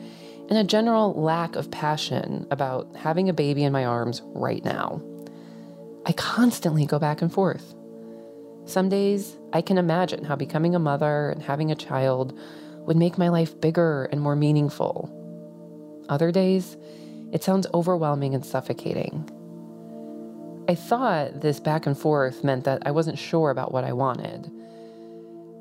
and 0.50 0.58
a 0.58 0.64
general 0.64 1.14
lack 1.14 1.56
of 1.56 1.70
passion 1.70 2.46
about 2.50 2.94
having 2.94 3.30
a 3.30 3.32
baby 3.32 3.64
in 3.64 3.72
my 3.72 3.86
arms 3.86 4.20
right 4.34 4.62
now. 4.62 5.00
I 6.04 6.12
constantly 6.12 6.84
go 6.84 6.98
back 6.98 7.22
and 7.22 7.32
forth. 7.32 7.74
Some 8.64 8.88
days, 8.88 9.36
I 9.52 9.60
can 9.60 9.78
imagine 9.78 10.24
how 10.24 10.36
becoming 10.36 10.74
a 10.74 10.78
mother 10.78 11.30
and 11.30 11.42
having 11.42 11.70
a 11.70 11.76
child 11.76 12.38
would 12.86 12.96
make 12.96 13.18
my 13.18 13.28
life 13.28 13.60
bigger 13.60 14.04
and 14.12 14.20
more 14.20 14.36
meaningful. 14.36 15.10
Other 16.08 16.30
days, 16.30 16.76
it 17.32 17.42
sounds 17.42 17.66
overwhelming 17.74 18.34
and 18.34 18.44
suffocating. 18.44 19.28
I 20.68 20.74
thought 20.74 21.40
this 21.40 21.58
back 21.58 21.86
and 21.86 21.98
forth 21.98 22.44
meant 22.44 22.64
that 22.64 22.86
I 22.86 22.92
wasn't 22.92 23.18
sure 23.18 23.50
about 23.50 23.72
what 23.72 23.84
I 23.84 23.92
wanted. 23.92 24.50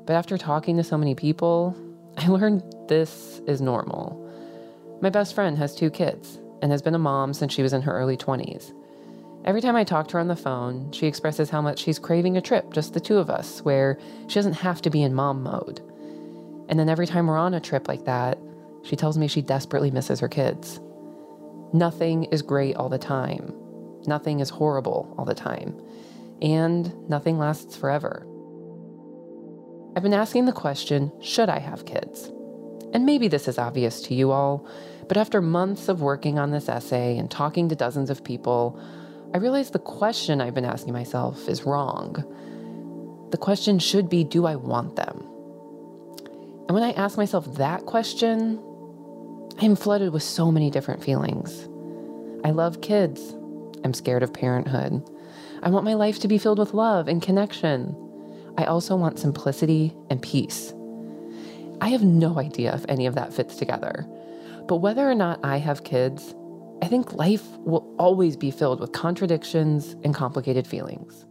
But 0.06 0.14
after 0.14 0.38
talking 0.38 0.76
to 0.76 0.84
so 0.84 0.96
many 0.96 1.14
people, 1.14 1.76
I 2.16 2.28
learned 2.28 2.62
this 2.88 3.40
is 3.46 3.60
normal. 3.60 4.18
My 5.00 5.10
best 5.10 5.34
friend 5.34 5.58
has 5.58 5.74
two 5.74 5.90
kids, 5.90 6.38
and 6.62 6.70
has 6.70 6.80
been 6.80 6.94
a 6.94 6.98
mom 6.98 7.34
since 7.34 7.52
she 7.52 7.62
was 7.62 7.72
in 7.72 7.82
her 7.82 7.92
early 7.92 8.16
20s. 8.16 8.72
Every 9.44 9.60
time 9.60 9.74
I 9.74 9.82
talk 9.82 10.06
to 10.08 10.14
her 10.14 10.20
on 10.20 10.28
the 10.28 10.36
phone, 10.36 10.92
she 10.92 11.08
expresses 11.08 11.50
how 11.50 11.60
much 11.60 11.80
she's 11.80 11.98
craving 11.98 12.36
a 12.36 12.40
trip, 12.40 12.72
just 12.72 12.94
the 12.94 13.00
two 13.00 13.18
of 13.18 13.28
us, 13.28 13.60
where 13.62 13.98
she 14.28 14.34
doesn't 14.36 14.52
have 14.52 14.80
to 14.82 14.90
be 14.90 15.02
in 15.02 15.14
mom 15.14 15.42
mode. 15.42 15.80
And 16.68 16.78
then 16.78 16.88
every 16.88 17.08
time 17.08 17.26
we're 17.26 17.36
on 17.36 17.54
a 17.54 17.60
trip 17.60 17.88
like 17.88 18.04
that, 18.04 18.38
she 18.84 18.94
tells 18.94 19.18
me 19.18 19.26
she 19.26 19.42
desperately 19.42 19.90
misses 19.90 20.20
her 20.20 20.28
kids. 20.28 20.80
Nothing 21.72 22.24
is 22.24 22.42
great 22.42 22.76
all 22.76 22.88
the 22.88 22.98
time. 22.98 23.52
Nothing 24.06 24.40
is 24.40 24.50
horrible 24.50 25.12
all 25.18 25.24
the 25.24 25.34
time. 25.34 25.80
And 26.40 27.08
nothing 27.08 27.38
lasts 27.38 27.76
forever. 27.76 28.26
I've 29.96 30.02
been 30.02 30.14
asking 30.14 30.46
the 30.46 30.52
question 30.52 31.12
should 31.20 31.48
I 31.48 31.58
have 31.58 31.84
kids? 31.84 32.30
And 32.92 33.06
maybe 33.06 33.26
this 33.26 33.48
is 33.48 33.58
obvious 33.58 34.02
to 34.02 34.14
you 34.14 34.30
all, 34.30 34.66
but 35.08 35.16
after 35.16 35.40
months 35.40 35.88
of 35.88 36.00
working 36.00 36.38
on 36.38 36.50
this 36.50 36.68
essay 36.68 37.18
and 37.18 37.30
talking 37.30 37.68
to 37.68 37.74
dozens 37.74 38.10
of 38.10 38.22
people, 38.22 38.78
I 39.34 39.38
realize 39.38 39.70
the 39.70 39.78
question 39.78 40.40
I've 40.40 40.54
been 40.54 40.66
asking 40.66 40.92
myself 40.92 41.48
is 41.48 41.64
wrong. 41.64 42.24
The 43.30 43.38
question 43.38 43.78
should 43.78 44.10
be 44.10 44.24
Do 44.24 44.44
I 44.44 44.56
want 44.56 44.96
them? 44.96 45.26
And 46.68 46.74
when 46.74 46.82
I 46.82 46.92
ask 46.92 47.16
myself 47.16 47.56
that 47.56 47.86
question, 47.86 48.60
I 49.60 49.64
am 49.64 49.74
flooded 49.74 50.12
with 50.12 50.22
so 50.22 50.52
many 50.52 50.70
different 50.70 51.02
feelings. 51.02 51.66
I 52.44 52.50
love 52.50 52.82
kids. 52.82 53.34
I'm 53.84 53.94
scared 53.94 54.22
of 54.22 54.34
parenthood. 54.34 55.02
I 55.62 55.70
want 55.70 55.84
my 55.84 55.94
life 55.94 56.18
to 56.20 56.28
be 56.28 56.38
filled 56.38 56.58
with 56.58 56.74
love 56.74 57.08
and 57.08 57.22
connection. 57.22 57.96
I 58.58 58.64
also 58.64 58.96
want 58.96 59.18
simplicity 59.18 59.94
and 60.10 60.20
peace. 60.20 60.74
I 61.80 61.88
have 61.88 62.02
no 62.02 62.38
idea 62.38 62.74
if 62.74 62.84
any 62.88 63.06
of 63.06 63.14
that 63.14 63.32
fits 63.32 63.56
together. 63.56 64.06
But 64.68 64.76
whether 64.76 65.08
or 65.08 65.14
not 65.14 65.40
I 65.42 65.56
have 65.56 65.84
kids, 65.84 66.34
I 66.82 66.88
think 66.88 67.12
life 67.12 67.46
will 67.58 67.94
always 67.96 68.36
be 68.36 68.50
filled 68.50 68.80
with 68.80 68.90
contradictions 68.90 69.94
and 70.02 70.12
complicated 70.12 70.66
feelings. 70.66 71.24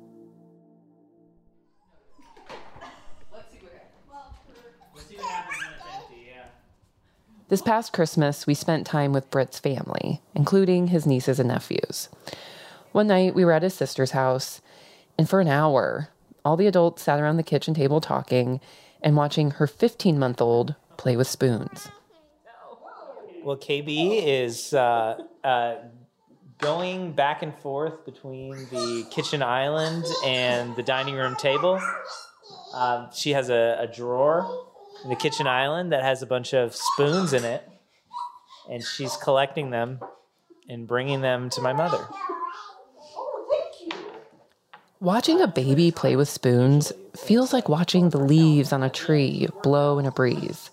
This 7.49 7.61
past 7.61 7.91
Christmas, 7.91 8.47
we 8.47 8.53
spent 8.53 8.87
time 8.87 9.11
with 9.11 9.29
Britt's 9.29 9.59
family, 9.59 10.21
including 10.33 10.87
his 10.87 11.05
nieces 11.05 11.37
and 11.37 11.49
nephews. 11.49 12.07
One 12.93 13.07
night, 13.07 13.35
we 13.35 13.43
were 13.43 13.51
at 13.51 13.63
his 13.63 13.73
sister's 13.73 14.11
house, 14.11 14.61
and 15.17 15.29
for 15.29 15.41
an 15.41 15.49
hour, 15.49 16.07
all 16.45 16.55
the 16.55 16.67
adults 16.67 17.03
sat 17.03 17.19
around 17.19 17.35
the 17.35 17.43
kitchen 17.43 17.73
table 17.73 17.99
talking 17.99 18.61
and 19.01 19.17
watching 19.17 19.51
her 19.51 19.67
15 19.67 20.17
month 20.17 20.41
old 20.41 20.75
play 20.95 21.17
with 21.17 21.27
spoons. 21.27 21.89
Well, 23.43 23.57
KB 23.57 24.21
is 24.23 24.73
uh, 24.73 25.23
uh, 25.43 25.75
going 26.59 27.13
back 27.13 27.41
and 27.41 27.55
forth 27.55 28.05
between 28.05 28.51
the 28.69 29.07
kitchen 29.09 29.41
island 29.41 30.05
and 30.23 30.75
the 30.75 30.83
dining 30.83 31.15
room 31.15 31.35
table. 31.35 31.81
Um, 32.73 33.09
she 33.11 33.31
has 33.31 33.49
a, 33.49 33.77
a 33.79 33.87
drawer 33.87 34.67
in 35.03 35.09
the 35.09 35.15
kitchen 35.15 35.47
island 35.47 35.91
that 35.91 36.03
has 36.03 36.21
a 36.21 36.27
bunch 36.27 36.53
of 36.53 36.75
spoons 36.75 37.33
in 37.33 37.43
it, 37.43 37.67
and 38.69 38.83
she's 38.83 39.17
collecting 39.17 39.71
them 39.71 39.99
and 40.69 40.87
bringing 40.87 41.21
them 41.21 41.49
to 41.49 41.61
my 41.61 41.73
mother. 41.73 42.07
Watching 44.99 45.41
a 45.41 45.47
baby 45.47 45.89
play 45.89 46.15
with 46.15 46.29
spoons 46.29 46.93
feels 47.17 47.53
like 47.53 47.67
watching 47.67 48.11
the 48.11 48.19
leaves 48.19 48.71
on 48.71 48.83
a 48.83 48.89
tree 48.89 49.47
blow 49.63 49.97
in 49.97 50.05
a 50.05 50.11
breeze. 50.11 50.69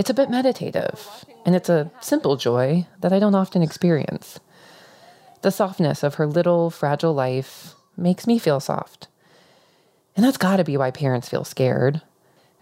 It's 0.00 0.08
a 0.08 0.14
bit 0.14 0.30
meditative, 0.30 1.26
and 1.44 1.54
it's 1.54 1.68
a 1.68 1.90
simple 2.00 2.38
joy 2.38 2.86
that 3.02 3.12
I 3.12 3.18
don't 3.18 3.34
often 3.34 3.60
experience. 3.60 4.40
The 5.42 5.50
softness 5.50 6.02
of 6.02 6.14
her 6.14 6.26
little, 6.26 6.70
fragile 6.70 7.12
life 7.12 7.74
makes 7.98 8.26
me 8.26 8.38
feel 8.38 8.60
soft. 8.60 9.08
And 10.16 10.24
that's 10.24 10.38
gotta 10.38 10.64
be 10.64 10.78
why 10.78 10.90
parents 10.90 11.28
feel 11.28 11.44
scared. 11.44 12.00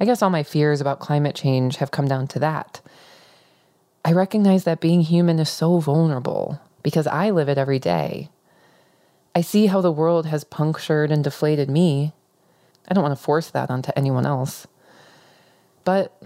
I 0.01 0.05
guess 0.05 0.21
all 0.21 0.31
my 0.31 0.43
fears 0.43 0.81
about 0.81 0.99
climate 0.99 1.37
change 1.37 1.77
have 1.77 1.93
come 1.93 2.09
down 2.09 2.27
to 2.27 2.41
that. 2.41 2.81
I 4.05 4.11
recognize 4.11 4.65
that 4.65 4.81
being 4.81 5.03
human 5.03 5.39
is 5.39 5.49
so 5.49 5.79
vulnerable 5.79 6.61
because 6.83 7.07
I 7.07 7.31
live 7.31 7.49
it 7.49 7.57
every 7.57 7.79
day. 7.79 8.31
I 9.37 9.43
see 9.43 9.67
how 9.67 9.81
the 9.81 9.93
world 9.93 10.27
has 10.27 10.43
punctured 10.43 11.13
and 11.13 11.23
deflated 11.23 11.71
me. 11.71 12.15
I 12.89 12.95
don't 12.95 13.05
want 13.05 13.17
to 13.17 13.25
force 13.25 13.49
that 13.51 13.71
onto 13.71 13.93
anyone 13.95 14.27
else. 14.27 14.67
But 15.85 16.21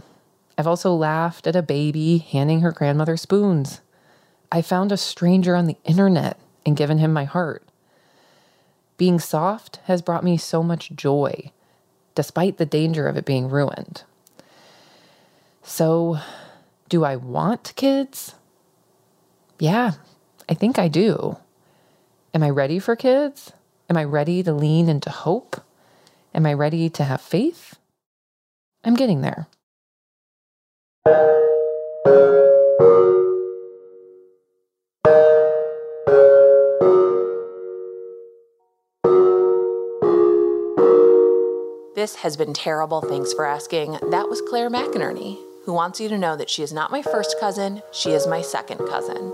I've 0.57 0.67
also 0.67 0.95
laughed 0.95 1.47
at 1.47 1.57
a 1.57 1.63
baby 1.63 2.19
handing 2.19 2.61
her 2.61 2.73
grandmother 2.73 3.17
spoons. 3.17 3.81
I 4.51 4.63
found 4.63 4.93
a 4.93 4.97
stranger 4.97 5.57
on 5.57 5.67
the 5.67 5.79
internet 5.85 6.39
and 6.67 6.77
given 6.77 6.99
him 6.99 7.13
my 7.13 7.25
heart. 7.25 7.65
Being 8.99 9.19
soft 9.19 9.81
has 9.85 10.03
brought 10.03 10.25
me 10.25 10.37
so 10.37 10.63
much 10.63 10.93
joy 10.93 11.51
despite 12.15 12.59
the 12.59 12.67
danger 12.67 13.09
of 13.09 13.17
it 13.17 13.25
being 13.25 13.49
ruined. 13.49 14.03
So, 15.63 16.19
do 16.89 17.05
I 17.05 17.17
want 17.17 17.73
kids? 17.77 18.35
Yeah, 19.59 19.93
I 20.49 20.55
think 20.55 20.79
I 20.79 20.89
do. 20.89 21.39
Am 22.35 22.43
I 22.43 22.51
ready 22.51 22.79
for 22.79 22.97
kids? 22.97 23.53
Am 23.89 23.97
I 23.97 24.05
ready 24.05 24.43
to 24.43 24.53
lean 24.53 24.89
into 24.89 25.11
hope? 25.11 25.63
Am 26.35 26.47
I 26.47 26.53
ready 26.53 26.89
to 26.91 27.05
have 27.05 27.21
faith? 27.21 27.79
I'm 28.85 28.95
getting 28.95 29.21
there. 29.21 29.47
This 42.03 42.17
has 42.17 42.37
been 42.37 42.53
terrible. 42.53 43.01
Thanks 43.01 43.33
for 43.33 43.47
asking. 43.47 43.93
That 44.11 44.29
was 44.29 44.43
Claire 44.49 44.69
McInerny, 44.69 45.39
who 45.65 45.73
wants 45.73 46.01
you 46.01 46.09
to 46.09 46.19
know 46.19 46.35
that 46.35 46.51
she 46.51 46.65
is 46.65 46.73
not 46.73 46.91
my 46.91 47.01
first 47.01 47.39
cousin, 47.39 47.81
she 47.93 48.11
is 48.11 48.27
my 48.27 48.43
second 48.43 48.79
cousin. 48.89 49.33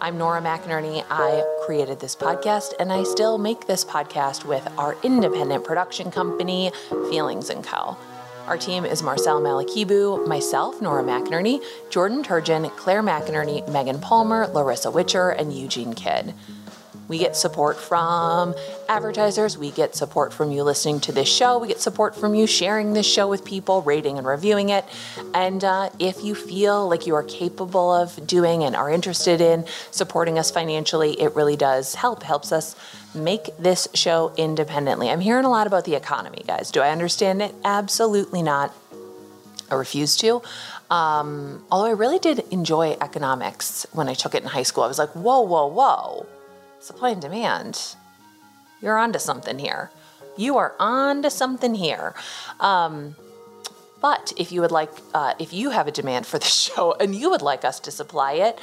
I'm 0.00 0.16
Nora 0.16 0.40
McInerny. 0.40 1.04
I 1.10 1.44
created 1.66 2.00
this 2.00 2.16
podcast 2.16 2.72
and 2.80 2.90
I 2.90 3.02
still 3.02 3.36
make 3.36 3.66
this 3.66 3.84
podcast 3.84 4.46
with 4.46 4.66
our 4.78 4.96
independent 5.02 5.64
production 5.64 6.10
company, 6.10 6.72
Feelings 7.10 7.50
& 7.56 7.62
Co. 7.62 7.98
Our 8.46 8.56
team 8.56 8.86
is 8.86 9.02
Marcel 9.02 9.38
Malekebu, 9.38 10.26
myself, 10.26 10.80
Nora 10.80 11.04
McInerny, 11.04 11.62
Jordan 11.90 12.22
Turgeon, 12.22 12.74
Claire 12.78 13.02
McInerny, 13.02 13.68
Megan 13.70 14.00
Palmer, 14.00 14.46
Larissa 14.46 14.90
Witcher, 14.90 15.28
and 15.28 15.52
Eugene 15.52 15.92
Kidd. 15.92 16.32
We 17.08 17.18
get 17.18 17.36
support 17.36 17.76
from 17.76 18.54
advertisers. 18.88 19.56
We 19.56 19.70
get 19.70 19.94
support 19.94 20.32
from 20.32 20.50
you 20.50 20.64
listening 20.64 21.00
to 21.00 21.12
this 21.12 21.28
show. 21.28 21.58
We 21.58 21.68
get 21.68 21.80
support 21.80 22.16
from 22.16 22.34
you 22.34 22.46
sharing 22.46 22.94
this 22.94 23.06
show 23.06 23.28
with 23.28 23.44
people, 23.44 23.82
rating 23.82 24.18
and 24.18 24.26
reviewing 24.26 24.70
it. 24.70 24.84
And 25.32 25.62
uh, 25.62 25.90
if 26.00 26.24
you 26.24 26.34
feel 26.34 26.88
like 26.88 27.06
you 27.06 27.14
are 27.14 27.22
capable 27.22 27.92
of 27.92 28.26
doing 28.26 28.64
and 28.64 28.74
are 28.74 28.90
interested 28.90 29.40
in 29.40 29.66
supporting 29.92 30.38
us 30.38 30.50
financially, 30.50 31.20
it 31.20 31.34
really 31.36 31.56
does 31.56 31.94
help. 31.94 32.24
Helps 32.24 32.50
us 32.50 32.74
make 33.14 33.56
this 33.56 33.86
show 33.94 34.32
independently. 34.36 35.08
I'm 35.08 35.20
hearing 35.20 35.44
a 35.44 35.50
lot 35.50 35.66
about 35.66 35.84
the 35.84 35.94
economy, 35.94 36.42
guys. 36.46 36.72
Do 36.72 36.80
I 36.80 36.90
understand 36.90 37.40
it? 37.40 37.54
Absolutely 37.64 38.42
not. 38.42 38.74
I 39.70 39.74
refuse 39.74 40.16
to. 40.18 40.42
Um, 40.90 41.64
although 41.70 41.88
I 41.88 41.94
really 41.94 42.18
did 42.20 42.44
enjoy 42.52 42.96
economics 43.00 43.86
when 43.92 44.08
I 44.08 44.14
took 44.14 44.34
it 44.34 44.42
in 44.42 44.48
high 44.48 44.62
school. 44.62 44.84
I 44.84 44.88
was 44.88 44.98
like, 44.98 45.10
whoa, 45.10 45.40
whoa, 45.40 45.66
whoa 45.66 46.26
supply 46.86 47.10
and 47.10 47.20
demand. 47.20 47.96
You're 48.80 48.98
onto 48.98 49.18
something 49.18 49.58
here. 49.58 49.90
You 50.36 50.56
are 50.58 50.74
onto 50.78 51.30
something 51.30 51.74
here. 51.74 52.14
Um, 52.60 53.16
but 54.00 54.32
if 54.36 54.52
you 54.52 54.60
would 54.60 54.70
like, 54.70 54.90
uh, 55.14 55.34
if 55.38 55.52
you 55.52 55.70
have 55.70 55.88
a 55.88 55.90
demand 55.90 56.26
for 56.26 56.38
the 56.38 56.44
show 56.64 56.94
and 57.00 57.14
you 57.14 57.30
would 57.30 57.42
like 57.42 57.64
us 57.64 57.80
to 57.80 57.90
supply 57.90 58.34
it, 58.34 58.58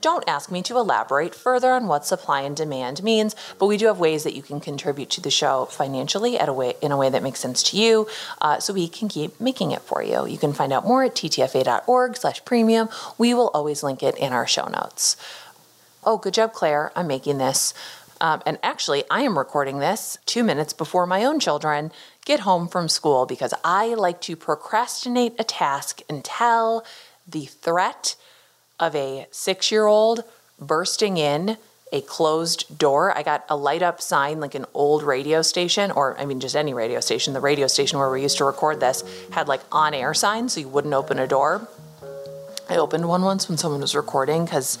don't 0.00 0.24
ask 0.26 0.50
me 0.50 0.62
to 0.62 0.78
elaborate 0.78 1.34
further 1.34 1.72
on 1.72 1.86
what 1.86 2.06
supply 2.06 2.40
and 2.40 2.56
demand 2.56 3.02
means, 3.02 3.36
but 3.58 3.66
we 3.66 3.76
do 3.76 3.86
have 3.86 3.98
ways 3.98 4.24
that 4.24 4.34
you 4.34 4.42
can 4.42 4.58
contribute 4.58 5.10
to 5.10 5.20
the 5.20 5.30
show 5.30 5.66
financially 5.66 6.38
at 6.38 6.48
a 6.48 6.54
way, 6.54 6.74
in 6.80 6.90
a 6.90 6.96
way 6.96 7.10
that 7.10 7.22
makes 7.22 7.40
sense 7.40 7.62
to 7.64 7.76
you, 7.76 8.08
uh, 8.40 8.58
so 8.58 8.72
we 8.72 8.88
can 8.88 9.08
keep 9.08 9.38
making 9.38 9.72
it 9.72 9.82
for 9.82 10.02
you. 10.02 10.26
You 10.26 10.38
can 10.38 10.54
find 10.54 10.72
out 10.72 10.86
more 10.86 11.04
at 11.04 11.14
ttfa.org/premium. 11.14 12.88
We 13.18 13.34
will 13.34 13.50
always 13.52 13.82
link 13.82 14.02
it 14.02 14.16
in 14.16 14.32
our 14.32 14.46
show 14.46 14.68
notes. 14.68 15.16
Oh, 16.02 16.16
good 16.16 16.34
job, 16.34 16.52
Claire. 16.52 16.92
I'm 16.96 17.06
making 17.06 17.38
this. 17.38 17.74
Um, 18.22 18.42
and 18.46 18.58
actually, 18.62 19.04
I 19.10 19.22
am 19.22 19.36
recording 19.36 19.78
this 19.78 20.18
two 20.26 20.42
minutes 20.42 20.72
before 20.72 21.06
my 21.06 21.24
own 21.24 21.40
children 21.40 21.92
get 22.24 22.40
home 22.40 22.68
from 22.68 22.88
school 22.88 23.26
because 23.26 23.52
I 23.64 23.94
like 23.94 24.20
to 24.22 24.36
procrastinate 24.36 25.34
a 25.38 25.44
task 25.44 26.00
until 26.08 26.84
the 27.26 27.46
threat 27.46 28.16
of 28.78 28.94
a 28.94 29.26
six 29.30 29.70
year 29.70 29.86
old 29.86 30.24
bursting 30.58 31.16
in 31.16 31.58
a 31.92 32.00
closed 32.02 32.78
door. 32.78 33.16
I 33.16 33.22
got 33.22 33.44
a 33.48 33.56
light 33.56 33.82
up 33.82 34.00
sign 34.00 34.40
like 34.40 34.54
an 34.54 34.66
old 34.72 35.02
radio 35.02 35.42
station, 35.42 35.90
or 35.90 36.18
I 36.18 36.24
mean, 36.24 36.40
just 36.40 36.56
any 36.56 36.72
radio 36.72 37.00
station. 37.00 37.34
The 37.34 37.40
radio 37.40 37.66
station 37.66 37.98
where 37.98 38.10
we 38.10 38.22
used 38.22 38.38
to 38.38 38.44
record 38.44 38.80
this 38.80 39.02
had 39.32 39.48
like 39.48 39.60
on 39.70 39.92
air 39.92 40.14
signs 40.14 40.54
so 40.54 40.60
you 40.60 40.68
wouldn't 40.68 40.94
open 40.94 41.18
a 41.18 41.26
door. 41.26 41.68
I 42.68 42.76
opened 42.76 43.08
one 43.08 43.22
once 43.22 43.48
when 43.48 43.58
someone 43.58 43.80
was 43.80 43.94
recording 43.94 44.44
because 44.44 44.78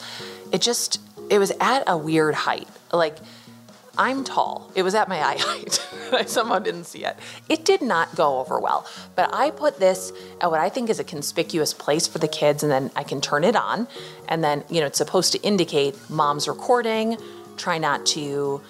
it 0.52 0.62
just 0.62 1.00
it 1.30 1.38
was 1.38 1.52
at 1.60 1.84
a 1.86 1.96
weird 1.96 2.34
height. 2.34 2.68
Like 2.92 3.16
I'm 3.96 4.24
tall. 4.24 4.70
It 4.74 4.82
was 4.82 4.94
at 4.94 5.08
my 5.08 5.20
eye 5.26 5.36
height. 5.38 5.86
I 6.12 6.24
somehow 6.24 6.58
didn't 6.58 6.84
see 6.84 7.04
it. 7.04 7.16
It 7.48 7.64
did 7.64 7.82
not 7.82 8.14
go 8.16 8.40
over 8.40 8.58
well. 8.58 8.86
But 9.14 9.32
I 9.32 9.50
put 9.50 9.78
this 9.78 10.12
at 10.40 10.50
what 10.50 10.60
I 10.60 10.68
think 10.68 10.90
is 10.90 10.98
a 10.98 11.04
conspicuous 11.04 11.74
place 11.74 12.06
for 12.06 12.18
the 12.18 12.28
kids, 12.28 12.62
and 12.62 12.72
then 12.72 12.90
I 12.96 13.04
can 13.04 13.20
turn 13.20 13.44
it 13.44 13.56
on. 13.56 13.88
And 14.28 14.42
then, 14.42 14.64
you 14.70 14.80
know, 14.80 14.86
it's 14.86 14.98
supposed 14.98 15.32
to 15.32 15.42
indicate 15.42 15.96
mom's 16.08 16.48
recording. 16.48 17.16
Try 17.56 17.78
not 17.78 18.06
to 18.06 18.60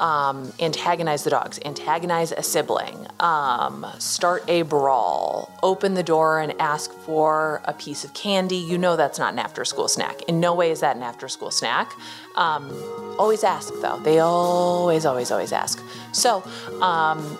um, 0.00 0.52
antagonize 0.58 1.24
the 1.24 1.30
dogs, 1.30 1.60
antagonize 1.64 2.32
a 2.32 2.42
sibling, 2.42 3.06
um, 3.20 3.86
start 3.98 4.42
a 4.48 4.62
brawl, 4.62 5.52
open 5.62 5.94
the 5.94 6.02
door 6.02 6.40
and 6.40 6.58
ask 6.58 6.90
for 6.90 7.60
a 7.64 7.74
piece 7.74 8.02
of 8.02 8.14
candy. 8.14 8.56
You 8.56 8.78
know 8.78 8.96
that's 8.96 9.18
not 9.18 9.34
an 9.34 9.38
after 9.38 9.64
school 9.64 9.88
snack. 9.88 10.22
In 10.22 10.40
no 10.40 10.54
way 10.54 10.70
is 10.70 10.80
that 10.80 10.96
an 10.96 11.02
after 11.02 11.28
school 11.28 11.50
snack. 11.50 11.92
Um, 12.34 12.70
always 13.18 13.44
ask 13.44 13.72
though. 13.82 14.00
They 14.00 14.18
always, 14.20 15.04
always, 15.04 15.30
always 15.30 15.52
ask. 15.52 15.82
So 16.12 16.42
um, 16.80 17.38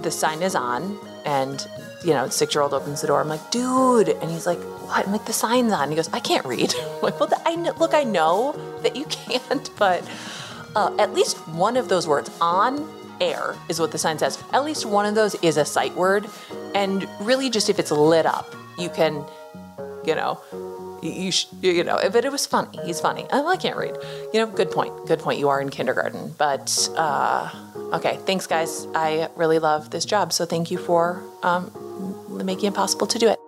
the 0.00 0.10
sign 0.10 0.42
is 0.42 0.54
on, 0.54 0.98
and 1.26 1.66
you 2.04 2.14
know, 2.14 2.28
six 2.28 2.54
year 2.54 2.62
old 2.62 2.72
opens 2.72 3.02
the 3.02 3.06
door. 3.06 3.20
I'm 3.20 3.28
like, 3.28 3.50
dude, 3.50 4.08
and 4.08 4.30
he's 4.30 4.46
like, 4.46 4.58
what? 4.58 5.06
I'm 5.06 5.12
like, 5.12 5.26
the 5.26 5.32
sign's 5.32 5.72
on. 5.72 5.90
He 5.90 5.96
goes, 5.96 6.08
I 6.12 6.20
can't 6.20 6.46
read. 6.46 6.74
I'm 6.80 7.02
like, 7.02 7.20
well, 7.20 7.30
I 7.44 7.56
know, 7.56 7.74
look, 7.78 7.92
I 7.92 8.04
know 8.04 8.52
that 8.82 8.96
you 8.96 9.04
can't, 9.06 9.70
but 9.78 10.08
uh, 10.78 10.94
at 10.98 11.12
least 11.12 11.36
one 11.48 11.76
of 11.76 11.88
those 11.88 12.06
words 12.06 12.30
on 12.40 12.88
air 13.20 13.56
is 13.68 13.80
what 13.80 13.90
the 13.90 13.98
sign 13.98 14.16
says. 14.16 14.42
At 14.52 14.64
least 14.64 14.86
one 14.86 15.06
of 15.06 15.16
those 15.16 15.34
is 15.42 15.56
a 15.56 15.64
sight 15.64 15.92
word, 15.96 16.28
and 16.72 17.08
really, 17.20 17.50
just 17.50 17.68
if 17.68 17.80
it's 17.80 17.90
lit 17.90 18.26
up, 18.26 18.54
you 18.78 18.88
can, 18.88 19.24
you 20.06 20.14
know, 20.14 20.40
you 21.02 21.32
sh- 21.32 21.46
you 21.60 21.82
know. 21.82 21.98
But 22.12 22.24
it 22.24 22.30
was 22.30 22.46
funny. 22.46 22.78
He's 22.84 23.00
funny. 23.00 23.26
Oh, 23.32 23.48
I 23.48 23.56
can't 23.56 23.76
read. 23.76 23.96
You 24.32 24.38
know, 24.40 24.46
good 24.46 24.70
point. 24.70 24.92
Good 25.08 25.18
point. 25.18 25.40
You 25.40 25.48
are 25.48 25.60
in 25.60 25.68
kindergarten, 25.68 26.34
but 26.38 26.88
uh, 26.96 27.50
okay. 27.94 28.18
Thanks, 28.24 28.46
guys. 28.46 28.86
I 28.94 29.28
really 29.34 29.58
love 29.58 29.90
this 29.90 30.04
job, 30.04 30.32
so 30.32 30.46
thank 30.46 30.70
you 30.70 30.78
for 30.78 31.20
um, 31.42 31.72
making 32.44 32.66
it 32.66 32.74
possible 32.74 33.08
to 33.08 33.18
do 33.18 33.26
it. 33.26 33.47